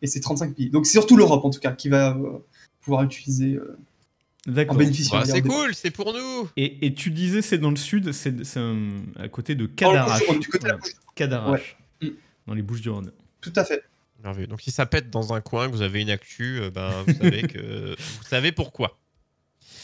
Et 0.03 0.07
c'est 0.07 0.21
35 0.21 0.55
pays. 0.55 0.71
Donc 0.71 0.87
c'est 0.87 0.93
surtout 0.93 1.17
l'Europe 1.17 1.45
en 1.45 1.51
tout 1.51 1.61
cas 1.61 1.73
qui 1.73 1.89
va 1.89 2.17
euh, 2.17 2.39
pouvoir 2.81 3.03
utiliser 3.03 3.59
en 4.51 4.55
D'accord. 4.55 4.77
Bah, 4.77 5.25
c'est 5.25 5.43
cool, 5.43 5.75
c'est 5.75 5.91
pour 5.91 6.13
nous. 6.13 6.49
Et, 6.57 6.87
et 6.87 6.95
tu 6.95 7.11
disais 7.11 7.43
c'est 7.43 7.59
dans 7.59 7.71
le 7.71 7.77
sud, 7.77 8.13
c'est 8.13 8.35
à 9.19 9.29
côté 9.29 9.55
de 9.55 9.67
Cadarache. 9.67 10.27
Bouches- 10.27 10.39
du 10.41 10.49
côté 10.49 10.65
de 10.65 10.69
la 10.69 10.77
Voilà, 10.77 10.93
Bouche- 10.95 11.15
Cadarache, 11.15 11.77
Ouais. 12.03 12.09
Mm. 12.09 12.13
dans 12.47 12.55
les 12.55 12.63
Bouches-du-Rhône. 12.63 13.13
Tout 13.41 13.53
à 13.57 13.65
fait. 13.65 13.83
Merveilleux. 14.23 14.47
Donc 14.49 14.61
si 14.61 14.71
ça 14.71 14.85
pète 14.85 15.09
dans 15.11 15.33
un 15.33 15.41
coin, 15.41 15.67
que 15.69 15.73
vous 15.73 15.81
avez 15.83 16.03
une 16.03 16.11
actu, 16.11 16.61
euh, 16.61 16.71
ben, 16.71 16.91
vous 17.07 17.15
savez 17.15 17.43
que 17.43 17.97
vous 18.19 18.25
savez 18.29 18.53
pourquoi. 18.53 18.99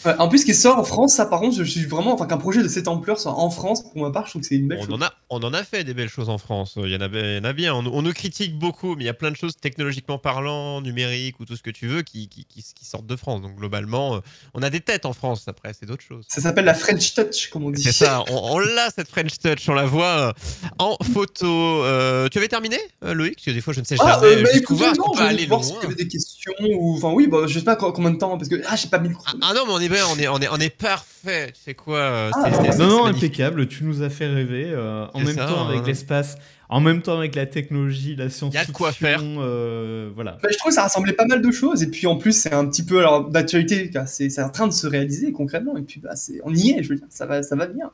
Ouais, 0.04 0.14
en 0.18 0.28
plus, 0.28 0.38
ce 0.40 0.44
qui 0.44 0.54
sort 0.54 0.78
en 0.78 0.84
France, 0.84 1.14
ça 1.14 1.26
par 1.26 1.40
contre, 1.40 1.56
je 1.56 1.64
suis 1.64 1.84
vraiment, 1.84 2.12
enfin, 2.14 2.26
qu'un 2.26 2.36
projet 2.36 2.62
de 2.62 2.68
cette 2.68 2.86
ampleur 2.86 3.18
soit 3.18 3.32
en 3.32 3.50
France, 3.50 3.82
pour 3.82 4.02
ma 4.02 4.10
part, 4.10 4.26
je 4.26 4.30
trouve 4.30 4.42
que 4.42 4.48
c'est 4.48 4.56
une 4.56 4.68
belle 4.68 4.78
On 4.82 4.86
chose. 4.86 4.94
en, 4.94 5.02
a, 5.02 5.12
on 5.30 5.40
en 5.42 5.52
a 5.54 5.64
fait 5.64 5.84
des 5.84 5.94
belles 5.94 6.08
choses 6.08 6.28
en 6.28 6.38
France. 6.38 6.74
Il 6.76 6.90
y 6.90 6.96
en 6.96 7.00
a, 7.00 7.06
il 7.06 7.36
y 7.36 7.38
en 7.38 7.44
a 7.44 7.52
bien. 7.52 7.74
On, 7.74 7.84
on 7.86 8.02
nous 8.02 8.12
critique 8.12 8.58
beaucoup, 8.58 8.94
mais 8.94 9.02
il 9.04 9.06
y 9.06 9.10
a 9.10 9.14
plein 9.14 9.30
de 9.30 9.36
choses 9.36 9.56
technologiquement 9.56 10.18
parlant, 10.18 10.80
numériques 10.80 11.40
ou 11.40 11.44
tout 11.44 11.56
ce 11.56 11.62
que 11.62 11.70
tu 11.70 11.86
veux 11.86 12.02
qui, 12.02 12.28
qui, 12.28 12.44
qui- 12.44 12.62
qui 12.62 12.84
sortent 12.84 13.06
de 13.06 13.16
France. 13.16 13.42
Donc 13.42 13.56
globalement, 13.56 14.16
euh, 14.16 14.20
on 14.54 14.62
a 14.62 14.70
des 14.70 14.80
têtes 14.80 15.06
en 15.06 15.12
France. 15.12 15.44
Après, 15.48 15.72
c'est 15.78 15.86
d'autres 15.86 16.04
choses. 16.04 16.24
Ça 16.28 16.40
s'appelle 16.40 16.64
la 16.66 16.74
French 16.74 17.14
Touch, 17.14 17.48
comme 17.50 17.64
on 17.64 17.70
dit. 17.70 17.82
C'est 17.82 17.92
ça, 17.92 18.22
on, 18.30 18.54
on 18.54 18.58
l'a 18.58 18.90
cette 18.94 19.08
French 19.08 19.38
Touch, 19.38 19.68
on 19.68 19.74
la 19.74 19.86
voit 19.86 20.04
euh, 20.28 20.32
en 20.78 20.96
photo. 21.12 21.46
Euh, 21.84 22.28
tu 22.28 22.38
avais 22.38 22.48
terminé, 22.48 22.78
euh, 23.04 23.14
Loïc? 23.14 23.36
Parce 23.36 23.46
que 23.46 23.50
des 23.50 23.60
fois, 23.60 23.72
je 23.72 23.80
ne 23.80 23.84
sais 23.84 23.96
jamais 23.96 24.10
Ah, 24.12 24.20
euh, 24.22 24.42
bah, 24.42 24.50
va, 24.76 24.92
non, 24.94 25.04
je 25.16 25.22
aller 25.22 25.46
voir 25.46 25.60
loin. 25.60 25.68
s'il 25.68 25.82
y 25.82 25.84
avait 25.86 25.94
des 25.94 26.08
questions, 26.08 26.52
ou, 26.78 26.96
enfin, 26.96 27.10
oui, 27.12 27.26
bah, 27.26 27.46
je 27.46 27.58
sais 27.58 27.64
pas 27.64 27.76
co- 27.76 27.92
combien 27.92 28.10
de 28.10 28.18
temps, 28.18 28.36
parce 28.36 28.48
que, 28.48 28.60
ah, 28.66 28.76
j'ai 28.76 28.88
pas 28.88 28.98
mis 28.98 29.08
le 29.08 29.14
Ah, 29.26 29.32
ah 29.42 29.52
non, 29.54 29.62
mais 29.66 29.72
on 29.72 29.80
est 29.80 29.85
bien, 29.88 30.04
on 30.14 30.18
est, 30.18 30.28
on 30.28 30.38
est, 30.38 30.48
on 30.48 30.56
est 30.56 30.70
parfait. 30.76 31.52
Tu 31.54 31.60
sais 31.62 31.74
quoi 31.74 31.98
euh, 31.98 32.30
Ah, 32.34 32.38
c'est- 32.44 32.50
ouais. 32.50 32.64
c'est- 32.66 32.72
c'est 32.72 32.78
Non, 32.78 32.86
non, 32.88 33.04
magnifique. 33.04 33.24
impeccable. 33.40 33.66
Tu 33.68 33.84
nous 33.84 34.02
as 34.02 34.10
fait 34.10 34.26
rêver. 34.26 34.66
euh, 34.70 35.06
en 35.14 35.20
même 35.20 35.34
ça, 35.36 35.46
temps 35.46 35.66
avec 35.68 35.80
hein. 35.80 35.84
l'espace, 35.86 36.36
en 36.68 36.80
même 36.80 37.02
temps 37.02 37.16
avec 37.18 37.34
la 37.34 37.46
technologie, 37.46 38.16
la 38.16 38.26
Y 38.26 38.30
science-fiction. 38.30 38.60
a 38.62 38.66
de 38.66 38.72
quoi 38.72 38.92
faire. 38.92 39.20
euh, 39.22 40.10
voilà. 40.14 40.38
Bah, 40.42 40.48
je 40.52 40.56
trouve 40.58 40.70
que 40.70 40.74
ça 40.74 40.82
rassemblait 40.82 41.12
pas 41.14 41.26
mal 41.26 41.42
de 41.42 41.50
choses, 41.50 41.82
et 41.82 41.88
puis 41.90 42.06
en 42.06 42.16
plus, 42.16 42.32
c'est 42.32 42.52
un 42.52 42.66
petit 42.66 42.84
peu 42.84 42.98
alors 42.98 43.28
d'actualité, 43.28 43.90
car 43.90 44.06
c'est 44.08 44.40
en 44.42 44.50
train 44.50 44.66
de 44.66 44.72
se 44.72 44.86
réaliser 44.86 45.32
concrètement, 45.32 45.76
et 45.76 45.82
puis 45.82 46.00
bah, 46.00 46.10
on 46.44 46.54
y 46.54 46.70
est, 46.70 46.82
je 46.82 46.88
veux 46.90 46.96
dire, 46.96 47.06
ça 47.10 47.26
va, 47.26 47.42
ça 47.42 47.56
va 47.56 47.66
venir. 47.66 47.90